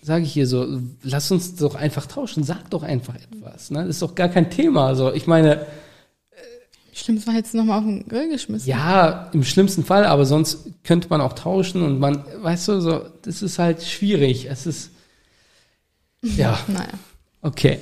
sage 0.00 0.24
ich 0.24 0.36
ihr 0.36 0.46
so, 0.46 0.80
lass 1.02 1.30
uns 1.32 1.56
doch 1.56 1.74
einfach 1.74 2.06
tauschen, 2.06 2.44
sag 2.44 2.70
doch 2.70 2.82
einfach 2.84 3.14
etwas, 3.16 3.70
ne? 3.70 3.80
Das 3.80 3.96
ist 3.96 4.02
doch 4.02 4.14
gar 4.14 4.28
kein 4.28 4.50
Thema, 4.50 4.86
also 4.86 5.12
ich 5.12 5.26
meine, 5.26 5.66
Schlimm, 6.98 7.16
es 7.16 7.26
war 7.26 7.34
jetzt 7.34 7.54
nochmal 7.54 7.78
auf 7.78 7.84
den 7.84 8.06
Grill 8.08 8.28
geschmissen. 8.28 8.68
ja, 8.68 9.30
im 9.32 9.44
schlimmsten 9.44 9.84
Fall, 9.84 10.04
aber 10.04 10.26
sonst 10.26 10.68
könnte 10.84 11.08
man 11.08 11.20
auch 11.20 11.32
tauschen 11.32 11.82
und 11.82 11.98
man, 11.98 12.24
weißt 12.42 12.68
du, 12.68 12.80
so, 12.80 13.02
das 13.22 13.42
ist 13.42 13.58
halt 13.58 13.82
schwierig, 13.82 14.46
es 14.50 14.66
ist, 14.66 14.90
ja. 16.22 16.58
Naja. 16.66 16.88
Okay. 17.40 17.78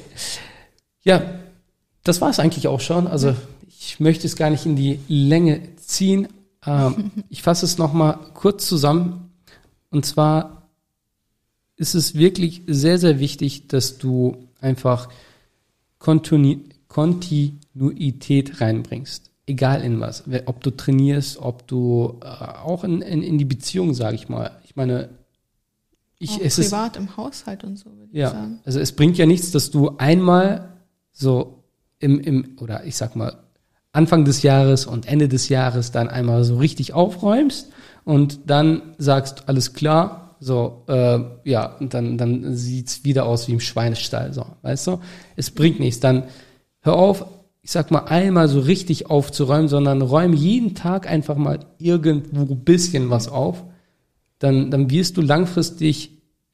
Ja, 1.03 1.23
das 2.05 2.21
war 2.21 2.31
es 2.31 2.39
eigentlich 2.39 2.69
auch 2.69 2.81
schon. 2.81 3.07
Also 3.07 3.35
ich 3.69 4.01
möchte 4.01 4.27
es 4.27 4.37
gar 4.37 4.51
nicht 4.51 4.67
in 4.67 4.77
die 4.77 5.01
Länge 5.09 5.77
ziehen. 5.77 6.29
Ähm, 6.67 7.11
ich 7.31 7.43
fasse 7.43 7.65
es 7.65 7.79
nochmal 7.79 8.19
kurz 8.35 8.67
zusammen. 8.67 9.31
Und 9.91 10.05
zwar 10.05 10.69
ist 11.77 11.95
es 11.95 12.15
wirklich 12.15 12.63
sehr, 12.67 12.99
sehr 12.99 13.19
wichtig, 13.19 13.69
dass 13.69 13.99
du 13.99 14.49
einfach 14.61 15.09
Kontinu 15.99 16.61
Kontinuität 16.89 18.61
reinbringst. 18.61 19.31
Egal 19.47 19.83
in 19.83 20.01
was. 20.01 20.25
Ob 20.47 20.63
du 20.63 20.71
trainierst, 20.71 21.39
ob 21.39 21.67
du 21.69 22.19
äh, 22.23 22.27
auch 22.27 22.85
in, 22.85 23.01
in, 23.01 23.23
in 23.23 23.39
die 23.39 23.45
Beziehung, 23.45 23.95
sage 23.95 24.17
ich 24.17 24.29
mal. 24.29 24.51
Ich 24.65 24.75
meine, 24.75 25.11
ich, 26.19 26.31
auch 26.31 26.41
es 26.41 26.59
ist 26.59 26.71
privat 26.71 26.97
im 26.97 27.17
Haushalt 27.17 27.63
und 27.63 27.79
so, 27.79 27.87
würde 27.91 28.09
ich 28.11 28.19
ja, 28.19 28.31
sagen. 28.31 28.61
also 28.65 28.81
es 28.81 28.93
bringt 28.93 29.19
ja 29.19 29.27
nichts, 29.27 29.53
dass 29.53 29.71
du 29.71 29.97
einmal 29.99 30.71
so 31.13 31.63
im, 31.99 32.19
im, 32.21 32.57
oder 32.61 32.85
ich 32.85 32.97
sag 32.97 33.15
mal, 33.15 33.39
Anfang 33.93 34.25
des 34.25 34.43
Jahres 34.43 34.85
und 34.85 35.07
Ende 35.07 35.29
des 35.29 35.49
Jahres 35.49 35.91
dann 35.91 36.09
einmal 36.09 36.45
so 36.45 36.59
richtig 36.59 36.93
aufräumst 36.93 37.71
und 38.05 38.41
dann 38.47 38.95
sagst, 38.99 39.49
alles 39.49 39.73
klar, 39.73 40.37
so, 40.39 40.85
äh, 40.89 41.21
ja, 41.45 41.77
und 41.77 41.95
dann, 41.95 42.19
dann 42.19 42.55
sieht's 42.57 43.05
wieder 43.05 43.25
aus 43.25 43.49
wie 43.49 43.53
im 43.53 43.61
Schweinestall, 43.61 44.35
so, 44.35 44.45
weißt 44.63 44.87
du? 44.89 45.01
Es 45.35 45.51
bringt 45.51 45.81
nichts. 45.81 46.01
Dann 46.01 46.25
hör 46.87 46.97
auf, 46.97 47.27
ich 47.63 47.71
sag 47.73 47.91
mal, 47.91 48.05
einmal 48.07 48.49
so 48.49 48.61
richtig 48.61 49.11
aufzuräumen, 49.11 49.69
sondern 49.69 50.01
räum 50.01 50.33
jeden 50.33 50.75
Tag 50.75 51.09
einfach 51.11 51.37
mal 51.37 51.59
irgendwo 51.79 52.43
ein 52.43 52.61
bisschen 52.65 53.11
was 53.11 53.29
auf 53.29 53.65
dann, 54.39 54.71
dann 54.71 54.91
wirst 54.91 55.17
du 55.17 55.23
langfristig 55.23 56.11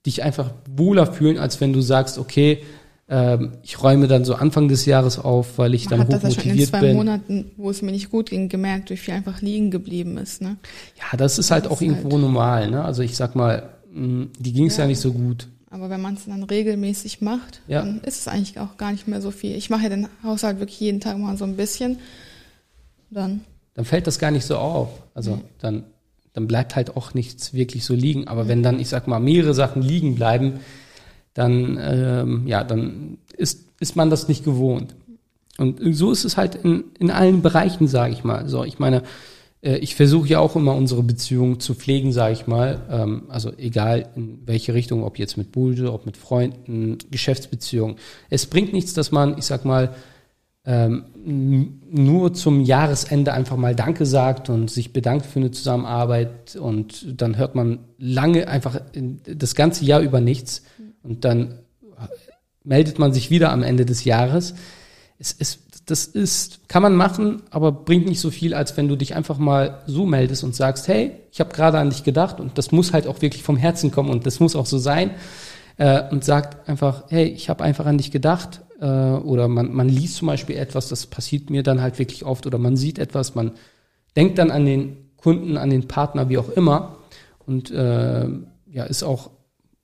dich 0.06 0.22
einfach 0.22 0.50
wohler 0.76 1.06
fühlen, 1.06 1.36
als 1.38 1.60
wenn 1.60 1.72
du 1.72 1.80
sagst, 1.80 2.16
okay, 2.18 2.62
ähm, 3.08 3.52
ich 3.62 3.82
räume 3.82 4.06
dann 4.08 4.24
so 4.24 4.34
Anfang 4.34 4.68
des 4.68 4.86
Jahres 4.86 5.18
auf, 5.18 5.58
weil 5.58 5.74
ich 5.74 5.90
Man 5.90 5.98
dann 6.00 6.14
hat 6.14 6.22
das 6.24 6.34
schon 6.34 6.44
in 6.44 6.50
hochmotiviert 6.50 6.68
zwei 6.70 6.80
bin. 6.80 6.96
Monaten, 6.96 7.50
wo 7.56 7.70
es 7.70 7.82
mir 7.82 7.90
nicht 7.92 8.10
gut 8.10 8.30
ging, 8.30 8.48
gemerkt, 8.48 8.90
wie 8.90 8.96
viel 8.96 9.14
einfach 9.14 9.42
liegen 9.42 9.70
geblieben 9.72 10.16
ist. 10.18 10.40
Ne? 10.42 10.56
Ja, 10.98 11.16
das 11.16 11.38
ist 11.38 11.50
halt 11.50 11.64
Das 11.66 11.72
auch 11.72 11.76
ist 11.80 11.88
irgendwo 11.88 12.12
halt- 12.12 12.20
normal. 12.22 12.70
Ne? 12.70 12.84
Also 12.84 13.02
ich 13.02 13.16
sag 13.16 13.34
mal, 13.34 13.68
mh, 13.92 14.26
die 14.38 14.52
ging 14.52 14.66
es 14.66 14.76
ja. 14.76 14.84
Ja. 14.84 14.88
nicht 14.88 15.00
so 15.00 15.12
gut. 15.12 15.48
Aber 15.72 15.88
wenn 15.88 16.02
man 16.02 16.14
es 16.14 16.26
dann 16.26 16.42
regelmäßig 16.42 17.22
macht, 17.22 17.62
Ja. 17.66 17.80
dann 17.80 18.00
ist 18.02 18.18
es 18.20 18.28
eigentlich 18.28 18.58
auch 18.60 18.76
gar 18.76 18.92
nicht 18.92 19.08
mehr 19.08 19.22
so 19.22 19.30
viel. 19.30 19.56
Ich 19.56 19.70
mache 19.70 19.84
ja 19.84 19.88
den 19.88 20.06
Haushalt 20.22 20.60
wirklich 20.60 20.78
jeden 20.80 21.00
Tag 21.00 21.16
mal 21.18 21.36
so 21.38 21.44
ein 21.44 21.56
bisschen. 21.56 21.98
Dann, 23.10 23.40
Dann 23.74 23.84
fällt 23.86 24.06
das 24.06 24.18
gar 24.18 24.30
nicht 24.30 24.44
so 24.44 24.58
auf. 24.58 24.90
Also 25.14 25.40
dann, 25.58 25.84
dann 26.34 26.46
bleibt 26.46 26.76
halt 26.76 26.96
auch 26.96 27.14
nichts 27.14 27.54
wirklich 27.54 27.84
so 27.86 27.94
liegen. 27.94 28.28
Aber 28.28 28.48
wenn 28.48 28.62
dann, 28.62 28.78
ich 28.80 28.88
sag 28.90 29.08
mal, 29.08 29.18
mehrere 29.18 29.54
Sachen 29.54 29.80
liegen 29.82 30.14
bleiben, 30.14 30.60
dann, 31.34 31.78
ähm, 31.80 32.46
ja, 32.46 32.64
dann 32.64 33.16
ist, 33.36 33.64
ist 33.80 33.96
man 33.96 34.10
das 34.10 34.28
nicht 34.28 34.44
gewohnt. 34.44 34.94
Und 35.58 35.80
so 35.94 36.12
ist 36.12 36.24
es 36.26 36.36
halt 36.36 36.54
in, 36.54 36.84
in 36.98 37.10
allen 37.10 37.40
Bereichen, 37.42 37.88
sage 37.88 38.12
ich 38.12 38.24
mal. 38.24 38.46
So, 38.48 38.64
ich 38.64 38.78
meine, 38.78 39.02
ich 39.62 39.94
versuche 39.94 40.28
ja 40.28 40.40
auch 40.40 40.56
immer 40.56 40.74
unsere 40.74 41.02
Beziehung 41.02 41.60
zu 41.60 41.74
pflegen, 41.74 42.12
sage 42.12 42.32
ich 42.32 42.46
mal. 42.46 42.82
Ähm, 42.90 43.24
also 43.28 43.52
egal 43.56 44.08
in 44.16 44.40
welche 44.44 44.74
Richtung, 44.74 45.04
ob 45.04 45.18
jetzt 45.18 45.36
mit 45.36 45.52
Bulge, 45.52 45.92
ob 45.92 46.04
mit 46.04 46.16
Freunden, 46.16 46.98
Geschäftsbeziehungen. 47.10 47.96
Es 48.28 48.46
bringt 48.46 48.72
nichts, 48.72 48.92
dass 48.92 49.12
man, 49.12 49.38
ich 49.38 49.44
sag 49.44 49.64
mal, 49.64 49.94
ähm, 50.64 51.80
nur 51.90 52.34
zum 52.34 52.60
Jahresende 52.60 53.32
einfach 53.32 53.56
mal 53.56 53.74
Danke 53.74 54.06
sagt 54.06 54.48
und 54.48 54.70
sich 54.70 54.92
bedankt 54.92 55.26
für 55.26 55.40
eine 55.40 55.50
Zusammenarbeit 55.50 56.54
und 56.56 57.20
dann 57.20 57.36
hört 57.36 57.54
man 57.56 57.80
lange 57.98 58.46
einfach 58.46 58.80
in, 58.92 59.20
das 59.24 59.56
ganze 59.56 59.84
Jahr 59.84 60.00
über 60.00 60.20
nichts 60.20 60.62
und 61.02 61.24
dann 61.24 61.58
meldet 62.64 62.98
man 62.98 63.12
sich 63.12 63.30
wieder 63.30 63.50
am 63.50 63.62
Ende 63.62 63.84
des 63.84 64.04
Jahres. 64.04 64.54
Es 65.18 65.32
das 65.86 66.04
ist, 66.04 66.68
kann 66.68 66.82
man 66.82 66.94
machen, 66.94 67.42
aber 67.50 67.72
bringt 67.72 68.06
nicht 68.06 68.20
so 68.20 68.30
viel, 68.30 68.54
als 68.54 68.76
wenn 68.76 68.88
du 68.88 68.96
dich 68.96 69.14
einfach 69.14 69.38
mal 69.38 69.82
so 69.86 70.06
meldest 70.06 70.44
und 70.44 70.54
sagst, 70.54 70.86
hey, 70.88 71.12
ich 71.32 71.40
habe 71.40 71.52
gerade 71.52 71.78
an 71.78 71.90
dich 71.90 72.04
gedacht 72.04 72.40
und 72.40 72.56
das 72.56 72.72
muss 72.72 72.92
halt 72.92 73.06
auch 73.06 73.20
wirklich 73.20 73.42
vom 73.42 73.56
Herzen 73.56 73.90
kommen 73.90 74.10
und 74.10 74.26
das 74.26 74.38
muss 74.38 74.54
auch 74.54 74.66
so 74.66 74.78
sein 74.78 75.12
äh, 75.78 76.02
und 76.10 76.24
sagt 76.24 76.68
einfach, 76.68 77.04
hey, 77.08 77.26
ich 77.26 77.48
habe 77.48 77.64
einfach 77.64 77.86
an 77.86 77.98
dich 77.98 78.10
gedacht 78.10 78.60
äh, 78.80 78.86
oder 78.86 79.48
man, 79.48 79.72
man 79.72 79.88
liest 79.88 80.16
zum 80.16 80.28
Beispiel 80.28 80.56
etwas, 80.56 80.88
das 80.88 81.06
passiert 81.06 81.50
mir 81.50 81.62
dann 81.62 81.80
halt 81.80 81.98
wirklich 81.98 82.24
oft 82.24 82.46
oder 82.46 82.58
man 82.58 82.76
sieht 82.76 82.98
etwas, 82.98 83.34
man 83.34 83.52
denkt 84.16 84.38
dann 84.38 84.50
an 84.50 84.64
den 84.64 84.96
Kunden, 85.16 85.56
an 85.56 85.70
den 85.70 85.88
Partner, 85.88 86.28
wie 86.28 86.38
auch 86.38 86.50
immer 86.50 86.98
und 87.44 87.70
äh, 87.72 88.26
ja, 88.70 88.84
ist 88.84 89.02
auch 89.02 89.30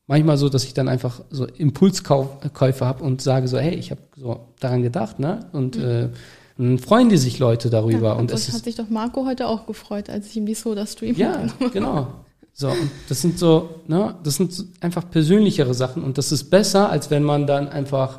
manchmal 0.08 0.36
so, 0.36 0.48
dass 0.48 0.64
ich 0.64 0.74
dann 0.74 0.88
einfach 0.88 1.20
so 1.30 1.46
Impulskäufe 1.46 2.84
habe 2.84 3.04
und 3.04 3.22
sage 3.22 3.46
so, 3.46 3.58
hey, 3.58 3.74
ich 3.74 3.92
habe 3.92 4.00
so 4.16 4.48
daran 4.58 4.82
gedacht, 4.82 5.20
ne? 5.20 5.46
Und 5.52 5.76
äh, 5.76 6.08
dann 6.56 6.78
freuen 6.78 7.08
die 7.08 7.18
sich 7.18 7.38
Leute 7.38 7.70
darüber 7.70 8.08
ja, 8.08 8.12
und 8.14 8.32
das 8.32 8.52
hat 8.52 8.64
sich 8.64 8.74
doch 8.74 8.88
Marco 8.88 9.26
heute 9.26 9.46
auch 9.46 9.66
gefreut, 9.66 10.10
als 10.10 10.26
ich 10.26 10.36
ihm 10.36 10.46
die 10.46 10.54
Soda 10.54 10.86
Stream 10.86 11.14
ja, 11.14 11.46
genau. 11.72 12.08
So, 12.52 12.70
und 12.70 12.90
das 13.08 13.22
sind 13.22 13.38
so, 13.38 13.82
ne, 13.86 14.16
das 14.24 14.34
sind 14.34 14.52
einfach 14.80 15.08
persönlichere 15.08 15.74
Sachen 15.74 16.02
und 16.02 16.18
das 16.18 16.32
ist 16.32 16.50
besser, 16.50 16.90
als 16.90 17.08
wenn 17.08 17.22
man 17.22 17.46
dann 17.46 17.68
einfach, 17.68 18.18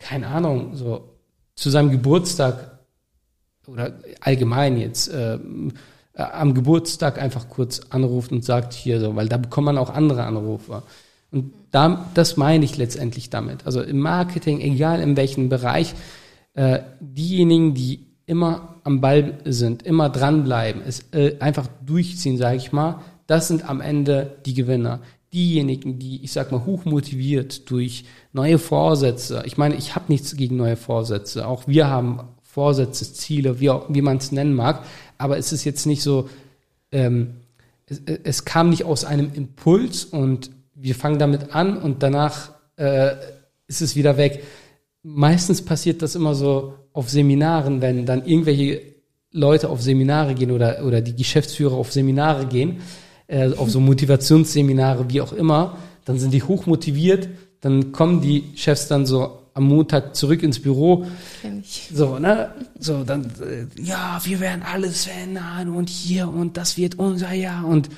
keine 0.00 0.26
Ahnung, 0.26 0.74
so 0.74 1.10
zu 1.54 1.70
seinem 1.70 1.92
Geburtstag 1.92 2.80
oder 3.68 3.92
allgemein 4.20 4.76
jetzt 4.76 5.08
ähm, 5.14 5.72
äh, 6.14 6.22
am 6.22 6.54
Geburtstag 6.54 7.22
einfach 7.22 7.48
kurz 7.48 7.82
anruft 7.90 8.32
und 8.32 8.44
sagt 8.44 8.72
hier 8.72 8.98
so, 8.98 9.14
weil 9.14 9.28
da 9.28 9.36
bekommt 9.36 9.66
man 9.66 9.78
auch 9.78 9.90
andere 9.90 10.24
Anrufe. 10.24 10.82
Und 11.32 11.52
da, 11.70 12.10
das 12.14 12.36
meine 12.36 12.64
ich 12.64 12.76
letztendlich 12.76 13.30
damit. 13.30 13.66
Also 13.66 13.82
im 13.82 14.00
Marketing, 14.00 14.60
egal 14.60 15.00
in 15.00 15.16
welchem 15.16 15.48
Bereich, 15.48 15.94
äh, 16.54 16.80
diejenigen, 17.00 17.74
die 17.74 18.06
immer 18.26 18.76
am 18.84 19.00
Ball 19.00 19.38
sind, 19.44 19.82
immer 19.82 20.08
dranbleiben, 20.08 20.82
es 20.86 21.04
äh, 21.12 21.36
einfach 21.40 21.68
durchziehen, 21.84 22.36
sage 22.36 22.56
ich 22.56 22.72
mal, 22.72 23.00
das 23.26 23.48
sind 23.48 23.68
am 23.68 23.80
Ende 23.80 24.38
die 24.44 24.54
Gewinner. 24.54 25.00
Diejenigen, 25.32 26.00
die, 26.00 26.24
ich 26.24 26.32
sag 26.32 26.50
mal, 26.50 26.66
hochmotiviert 26.66 27.70
durch 27.70 28.04
neue 28.32 28.58
Vorsätze. 28.58 29.44
Ich 29.46 29.56
meine, 29.56 29.76
ich 29.76 29.94
habe 29.94 30.06
nichts 30.08 30.36
gegen 30.36 30.56
neue 30.56 30.76
Vorsätze. 30.76 31.46
Auch 31.46 31.68
wir 31.68 31.86
haben 31.86 32.20
Vorsätze, 32.42 33.12
Ziele, 33.12 33.60
wie, 33.60 33.70
wie 33.88 34.02
man 34.02 34.16
es 34.16 34.32
nennen 34.32 34.54
mag. 34.54 34.84
Aber 35.18 35.38
es 35.38 35.52
ist 35.52 35.62
jetzt 35.62 35.86
nicht 35.86 36.02
so, 36.02 36.28
ähm, 36.90 37.34
es, 37.86 38.02
es 38.24 38.44
kam 38.44 38.70
nicht 38.70 38.84
aus 38.84 39.04
einem 39.04 39.30
Impuls 39.32 40.04
und 40.04 40.50
wir 40.80 40.94
fangen 40.94 41.18
damit 41.18 41.54
an 41.54 41.76
und 41.76 42.02
danach 42.02 42.50
äh, 42.76 43.12
ist 43.66 43.82
es 43.82 43.96
wieder 43.96 44.16
weg. 44.16 44.42
Meistens 45.02 45.62
passiert 45.62 46.02
das 46.02 46.14
immer 46.14 46.34
so 46.34 46.74
auf 46.92 47.08
Seminaren, 47.08 47.80
wenn 47.80 48.06
dann 48.06 48.24
irgendwelche 48.26 48.82
Leute 49.32 49.68
auf 49.68 49.80
Seminare 49.80 50.34
gehen 50.34 50.50
oder, 50.50 50.84
oder 50.84 51.00
die 51.00 51.14
Geschäftsführer 51.14 51.74
auf 51.74 51.92
Seminare 51.92 52.46
gehen, 52.46 52.80
äh, 53.26 53.52
auf 53.54 53.70
so 53.70 53.80
Motivationsseminare, 53.90 55.08
wie 55.10 55.20
auch 55.20 55.32
immer, 55.32 55.76
dann 56.04 56.18
sind 56.18 56.32
die 56.32 56.42
hochmotiviert, 56.42 57.28
dann 57.60 57.92
kommen 57.92 58.20
die 58.20 58.44
Chefs 58.56 58.88
dann 58.88 59.06
so 59.06 59.38
am 59.54 59.64
Montag 59.64 60.16
zurück 60.16 60.42
ins 60.42 60.60
Büro 60.60 61.06
ich. 61.60 61.90
so, 61.92 62.18
ne? 62.18 62.54
So, 62.78 63.04
dann, 63.04 63.24
äh, 63.24 63.66
ja, 63.82 64.20
wir 64.24 64.40
werden 64.40 64.62
alles 64.62 65.04
verändern 65.04 65.68
und 65.68 65.88
hier 65.88 66.28
und 66.28 66.56
das 66.56 66.76
wird 66.76 66.98
unser 66.98 67.32
Jahr. 67.32 67.66
Und 67.66 67.90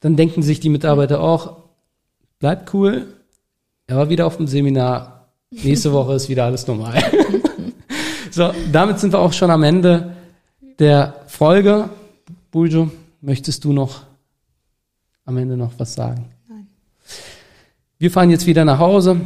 dann 0.00 0.16
denken 0.16 0.42
sich 0.42 0.60
die 0.60 0.70
Mitarbeiter 0.70 1.20
auch, 1.20 1.59
bleibt 2.40 2.74
cool. 2.74 3.06
Er 3.86 3.96
war 3.96 4.08
wieder 4.08 4.26
auf 4.26 4.36
dem 4.36 4.48
Seminar. 4.48 5.28
Nächste 5.50 5.92
Woche 5.92 6.14
ist 6.14 6.28
wieder 6.28 6.46
alles 6.46 6.66
normal. 6.66 7.00
so, 8.32 8.52
damit 8.72 8.98
sind 8.98 9.12
wir 9.12 9.20
auch 9.20 9.32
schon 9.32 9.50
am 9.50 9.62
Ende 9.62 10.16
der 10.80 11.22
Folge. 11.28 11.88
Buljo, 12.50 12.90
möchtest 13.20 13.62
du 13.64 13.72
noch 13.72 14.02
am 15.24 15.36
Ende 15.36 15.56
noch 15.56 15.72
was 15.78 15.94
sagen? 15.94 16.26
Nein. 16.48 16.66
Wir 17.98 18.10
fahren 18.10 18.30
jetzt 18.30 18.46
wieder 18.46 18.64
nach 18.64 18.80
Hause 18.80 19.20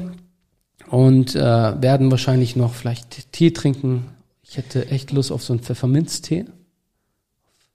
und 0.90 1.35
äh, 1.35 1.40
werden 1.40 2.11
wahrscheinlich 2.11 2.57
noch 2.57 2.74
vielleicht 2.74 3.33
Tee 3.33 3.53
trinken. 3.53 4.07
Ich 4.42 4.59
hätte 4.59 4.90
echt 4.90 5.12
Lust 5.12 5.33
auf 5.33 5.42
so 5.42 5.55
einen 5.55 5.62
Pfefferminztee. 5.62 6.44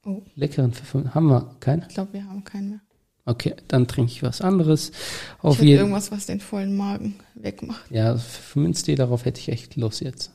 Oh, 0.05 0.21
Leckeren 0.35 0.73
Pfefferminz. 0.73 1.15
Haben 1.15 1.27
wir 1.27 1.55
keinen? 1.59 1.85
ich 1.87 1.95
glaube, 1.95 2.13
wir 2.13 2.25
haben 2.25 2.43
keinen 2.43 2.69
mehr. 2.69 2.79
Okay, 3.25 3.55
dann 3.67 3.87
trinke 3.87 4.11
ich 4.11 4.23
was 4.23 4.41
anderes. 4.41 4.89
Ich 4.89 5.43
Auf 5.43 5.57
hätte 5.57 5.65
jeden 5.65 5.79
irgendwas, 5.79 6.11
was 6.11 6.25
den 6.25 6.39
vollen 6.39 6.75
Magen 6.75 7.15
wegmacht. 7.35 7.89
Ja, 7.91 8.17
Pfefferminztee, 8.17 8.95
darauf 8.95 9.25
hätte 9.25 9.39
ich 9.39 9.49
echt 9.49 9.75
Lust 9.75 10.01
jetzt. 10.01 10.31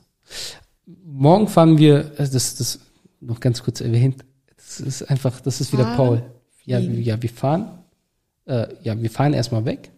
Morgen 0.85 1.47
fahren 1.47 1.77
wir, 1.77 2.11
also 2.17 2.33
das, 2.33 2.55
das 2.55 2.79
noch 3.19 3.39
ganz 3.39 3.63
kurz 3.63 3.81
erwähnt, 3.81 4.23
das 4.55 4.79
ist 4.79 5.03
einfach, 5.03 5.39
das 5.41 5.61
ist 5.61 5.73
wieder 5.73 5.83
Fahren, 5.83 5.97
Paul. 5.97 6.23
Ja, 6.65 6.79
fliegen. 6.79 7.01
ja, 7.01 7.21
wir 7.21 7.29
fahren, 7.29 7.79
äh, 8.45 8.67
ja, 8.83 8.99
wir 9.01 9.09
fahren 9.09 9.33
erstmal 9.33 9.65
weg 9.65 9.91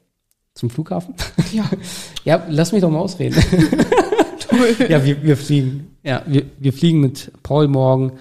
zum 0.54 0.69
Flughafen. 0.69 1.15
Ja, 1.54 1.69
ja, 2.26 2.45
lass 2.50 2.71
mich 2.71 2.82
doch 2.82 2.89
mal 2.89 3.00
ausreden. 3.00 3.36
ja, 4.89 5.04
wir, 5.06 5.23
wir 5.23 5.38
fliegen. 5.38 5.97
Ja, 6.04 6.23
wir, 6.26 6.45
wir 6.60 6.73
fliegen 6.73 7.00
mit 7.00 7.32
Paul 7.43 7.67
morgen 7.67 8.13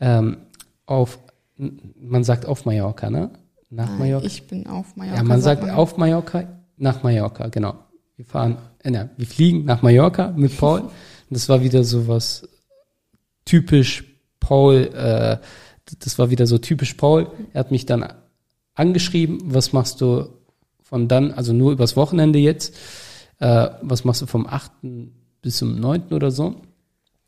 ähm, 0.00 0.38
auf, 0.86 1.18
man 1.56 2.24
sagt 2.24 2.46
auf 2.46 2.64
Mallorca, 2.64 3.10
ne? 3.10 3.30
Nach 3.72 3.88
Nein, 3.88 3.98
Mallorca. 4.00 4.26
Ich 4.26 4.46
bin 4.46 4.66
auf 4.66 4.96
Mallorca. 4.96 5.16
Ja, 5.16 5.24
man 5.24 5.40
sagt 5.40 5.68
auf 5.70 5.96
Mallorca, 5.96 6.46
nach 6.76 7.02
Mallorca, 7.02 7.48
genau. 7.48 7.74
Wir 8.16 8.26
fahren, 8.26 8.58
äh, 8.80 8.90
na, 8.90 9.08
wir 9.16 9.26
fliegen 9.26 9.64
nach 9.64 9.80
Mallorca 9.80 10.30
mit 10.36 10.56
Paul. 10.58 10.80
Und 10.80 10.90
das 11.30 11.48
war 11.48 11.62
wieder 11.62 11.82
so 11.82 12.06
was 12.06 12.46
typisch 13.46 14.04
Paul, 14.40 14.90
äh, 14.94 15.38
das 16.00 16.18
war 16.18 16.28
wieder 16.28 16.46
so 16.46 16.58
typisch 16.58 16.94
Paul. 16.94 17.30
Er 17.54 17.60
hat 17.60 17.70
mich 17.70 17.86
dann 17.86 18.12
angeschrieben, 18.74 19.38
was 19.46 19.72
machst 19.72 20.02
du 20.02 20.28
von 20.82 21.08
dann, 21.08 21.32
also 21.32 21.54
nur 21.54 21.72
übers 21.72 21.96
Wochenende 21.96 22.38
jetzt, 22.38 22.74
äh, 23.38 23.70
was 23.80 24.04
machst 24.04 24.20
du 24.20 24.26
vom 24.26 24.46
8. 24.46 24.70
bis 25.40 25.56
zum 25.56 25.80
9. 25.80 26.12
oder 26.12 26.30
so? 26.30 26.60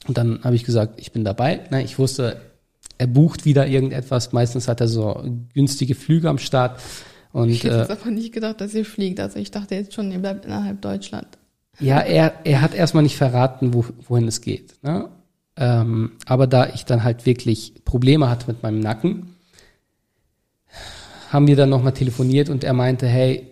Und 0.07 0.19
dann 0.19 0.45
habe 0.45 0.57
ich 0.57 0.65
gesagt, 0.65 1.01
ich 1.01 1.11
bin 1.11 1.25
dabei. 1.25 1.61
Na, 1.71 1.81
ich 1.81 1.99
wusste, 1.99 2.39
er 2.99 3.07
bucht 3.07 3.45
wieder 3.45 3.67
irgendetwas. 3.67 4.33
Meistens 4.33 4.69
hat 4.69 4.81
er 4.81 4.89
so 4.89 5.23
günstige 5.53 5.95
Flüge 5.95 6.29
am 6.29 6.39
Start. 6.39 6.81
Und 7.33 7.51
Ich 7.51 7.65
hätte 7.65 7.75
äh, 7.75 7.81
jetzt 7.81 7.91
aber 7.91 8.11
nicht 8.11 8.33
gedacht, 8.33 8.61
dass 8.61 8.75
ihr 8.75 8.85
fliegt. 8.85 9.21
Also 9.21 9.39
ich 9.39 9.51
dachte 9.51 9.75
jetzt 9.75 9.95
schon, 9.95 10.13
ihr 10.13 10.19
bleibt 10.19 10.45
innerhalb 10.45 10.81
Deutschland. 10.81 11.27
ja, 11.81 11.99
er, 11.99 12.35
er 12.45 12.61
hat 12.61 12.75
erstmal 12.75 13.03
nicht 13.03 13.17
verraten, 13.17 13.75
wo, 13.75 13.85
wohin 14.07 14.29
es 14.29 14.41
geht. 14.41 14.75
Ne? 14.83 15.09
Ähm, 15.57 16.13
aber 16.27 16.47
da 16.47 16.69
ich 16.69 16.85
dann 16.85 17.05
halt 17.05 17.27
wirklich 17.27 17.85
Probleme 17.85 18.29
hatte 18.31 18.47
mit 18.49 18.63
meinem 18.63 18.81
Nacken, 18.81 19.35
haben 21.31 21.47
wir 21.49 21.57
dann 21.57 21.71
nochmal 21.71 21.93
telefoniert 21.93 22.49
und 22.49 22.63
er 22.63 22.73
meinte, 22.73 23.07
hey, 23.07 23.51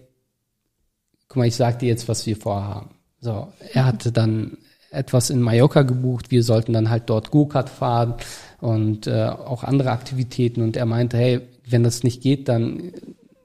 guck 1.26 1.38
mal, 1.38 1.48
ich 1.48 1.56
sag 1.56 1.80
dir 1.80 1.88
jetzt, 1.88 2.08
was 2.08 2.26
wir 2.26 2.36
vorhaben. 2.36 2.90
So, 3.20 3.52
er 3.72 3.86
hatte 3.86 4.12
dann 4.12 4.58
etwas 4.90 5.30
in 5.30 5.40
Mallorca 5.40 5.82
gebucht, 5.82 6.30
wir 6.30 6.42
sollten 6.42 6.72
dann 6.72 6.90
halt 6.90 7.04
dort 7.06 7.30
Go-Kart 7.30 7.70
fahren 7.70 8.14
und 8.62 9.08
äh, 9.08 9.24
auch 9.24 9.64
andere 9.64 9.90
Aktivitäten 9.90 10.62
und 10.62 10.76
er 10.76 10.86
meinte, 10.86 11.16
hey, 11.18 11.40
wenn 11.68 11.82
das 11.82 12.04
nicht 12.04 12.22
geht, 12.22 12.48
dann 12.48 12.92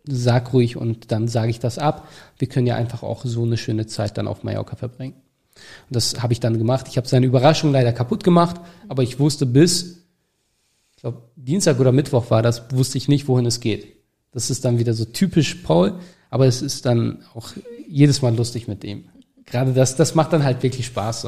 sag 0.06 0.54
ruhig 0.54 0.78
und 0.78 1.12
dann 1.12 1.28
sage 1.28 1.50
ich 1.50 1.60
das 1.60 1.80
ab. 1.80 2.08
Wir 2.38 2.48
können 2.48 2.68
ja 2.68 2.76
einfach 2.76 3.02
auch 3.02 3.26
so 3.26 3.44
eine 3.44 3.58
schöne 3.58 3.88
Zeit 3.88 4.20
dann 4.20 4.28
auf 4.28 4.44
Mallorca 4.44 4.76
verbringen. 4.76 5.16
Und 5.56 5.96
das 5.96 6.22
habe 6.22 6.34
ich 6.34 6.40
dann 6.40 6.60
gemacht. 6.60 6.86
Ich 6.88 6.98
habe 6.98 7.08
seine 7.08 7.26
Überraschung 7.26 7.72
leider 7.72 7.94
kaputt 7.94 8.24
gemacht, 8.24 8.62
aber 8.90 9.02
ich 9.02 9.18
wusste 9.18 9.48
bis, 9.48 10.04
ich 10.96 11.02
glaube, 11.02 11.24
Dienstag 11.36 11.80
oder 11.80 11.92
Mittwoch 11.92 12.30
war 12.30 12.44
das, 12.44 12.72
wusste 12.72 13.00
ich 13.00 13.08
nicht, 13.08 13.28
wohin 13.28 13.48
es 13.48 13.60
geht. 13.60 13.88
Das 14.34 14.52
ist 14.52 14.66
dann 14.66 14.78
wieder 14.78 14.94
so 14.94 15.06
typisch 15.06 15.56
Paul, 15.56 15.96
aber 16.30 16.46
es 16.46 16.62
ist 16.62 16.86
dann 16.86 17.24
auch 17.34 17.50
jedes 17.90 18.22
Mal 18.22 18.36
lustig 18.36 18.68
mit 18.68 18.84
ihm. 18.84 19.06
Gerade 19.48 19.74
das, 19.74 19.96
das 19.96 20.14
macht 20.14 20.32
dann 20.32 20.44
halt 20.44 20.62
wirklich 20.62 20.86
Spaß. 20.86 21.26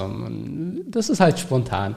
Das 0.91 1.09
ist 1.09 1.19
halt 1.19 1.39
spontan. 1.39 1.95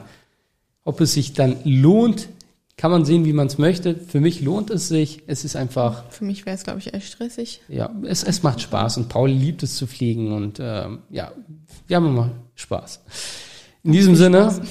Ob 0.83 1.01
es 1.01 1.13
sich 1.13 1.33
dann 1.33 1.57
lohnt, 1.63 2.27
kann 2.75 2.91
man 2.91 3.05
sehen, 3.05 3.25
wie 3.25 3.33
man 3.33 3.47
es 3.47 3.57
möchte. 3.57 3.95
Für 3.95 4.19
mich 4.19 4.41
lohnt 4.41 4.69
es 4.69 4.87
sich. 4.87 5.23
Es 5.27 5.45
ist 5.45 5.55
einfach, 5.55 6.09
Für 6.09 6.25
mich 6.25 6.45
wäre 6.45 6.55
es, 6.55 6.63
glaube 6.63 6.79
ich, 6.79 6.93
echt 6.93 7.07
stressig. 7.07 7.61
ja, 7.69 7.89
es, 8.03 8.23
es 8.23 8.43
macht 8.43 8.61
Spaß 8.61 8.97
und 8.97 9.09
Paul 9.09 9.29
liebt 9.29 9.63
es 9.63 9.75
zu 9.75 9.87
fliegen 9.87 10.33
und 10.33 10.59
ähm, 10.61 10.99
ja, 11.09 11.31
wir 11.87 11.95
haben 11.95 12.07
immer 12.07 12.31
Spaß. 12.55 13.01
In 13.83 13.91
diesem 13.91 14.15
Sinne, 14.15 14.61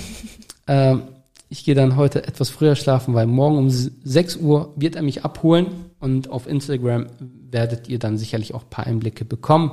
ähm, 0.67 1.03
ich 1.49 1.65
gehe 1.65 1.75
dann 1.75 1.97
heute 1.97 2.27
etwas 2.27 2.49
früher 2.51 2.77
schlafen, 2.77 3.15
weil 3.15 3.27
morgen 3.27 3.59
um 3.59 3.71
6 3.71 4.37
Uhr 4.37 4.73
wird 4.75 4.97
er 4.97 5.03
mich 5.03 5.25
abholen 5.25 5.67
und 6.01 6.31
auf 6.31 6.47
Instagram 6.47 7.07
werdet 7.51 7.89
ihr 7.89 7.99
dann 7.99 8.19
sicherlich 8.19 8.55
auch 8.55 8.63
ein 8.63 8.71
paar 8.71 8.87
Einblicke 8.87 9.25
bekommen, 9.25 9.73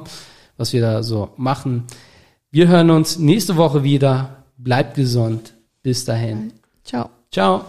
was 0.57 0.73
wir 0.73 0.81
da 0.81 1.03
so 1.03 1.29
machen. 1.37 1.85
Wir 2.51 2.67
hören 2.67 2.89
uns 2.89 3.17
nächste 3.17 3.55
Woche 3.55 3.83
wieder. 3.83 4.43
Bleibt 4.57 4.95
gesund. 4.95 5.53
Bis 5.89 6.05
dahin. 6.05 6.53
Ciao. 6.83 7.09
Ciao. 7.31 7.65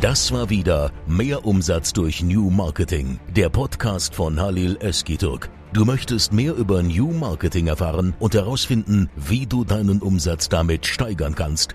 Das 0.00 0.32
war 0.32 0.48
wieder 0.48 0.90
Mehr 1.06 1.44
Umsatz 1.44 1.92
durch 1.92 2.22
New 2.22 2.48
Marketing, 2.48 3.20
der 3.36 3.50
Podcast 3.50 4.14
von 4.14 4.40
Halil 4.40 4.78
Eskiturk. 4.80 5.50
Du 5.74 5.84
möchtest 5.84 6.32
mehr 6.32 6.54
über 6.54 6.82
New 6.82 7.12
Marketing 7.12 7.66
erfahren 7.66 8.14
und 8.20 8.32
herausfinden, 8.32 9.10
wie 9.16 9.44
du 9.44 9.64
deinen 9.64 10.00
Umsatz 10.00 10.48
damit 10.48 10.86
steigern 10.86 11.34
kannst? 11.34 11.74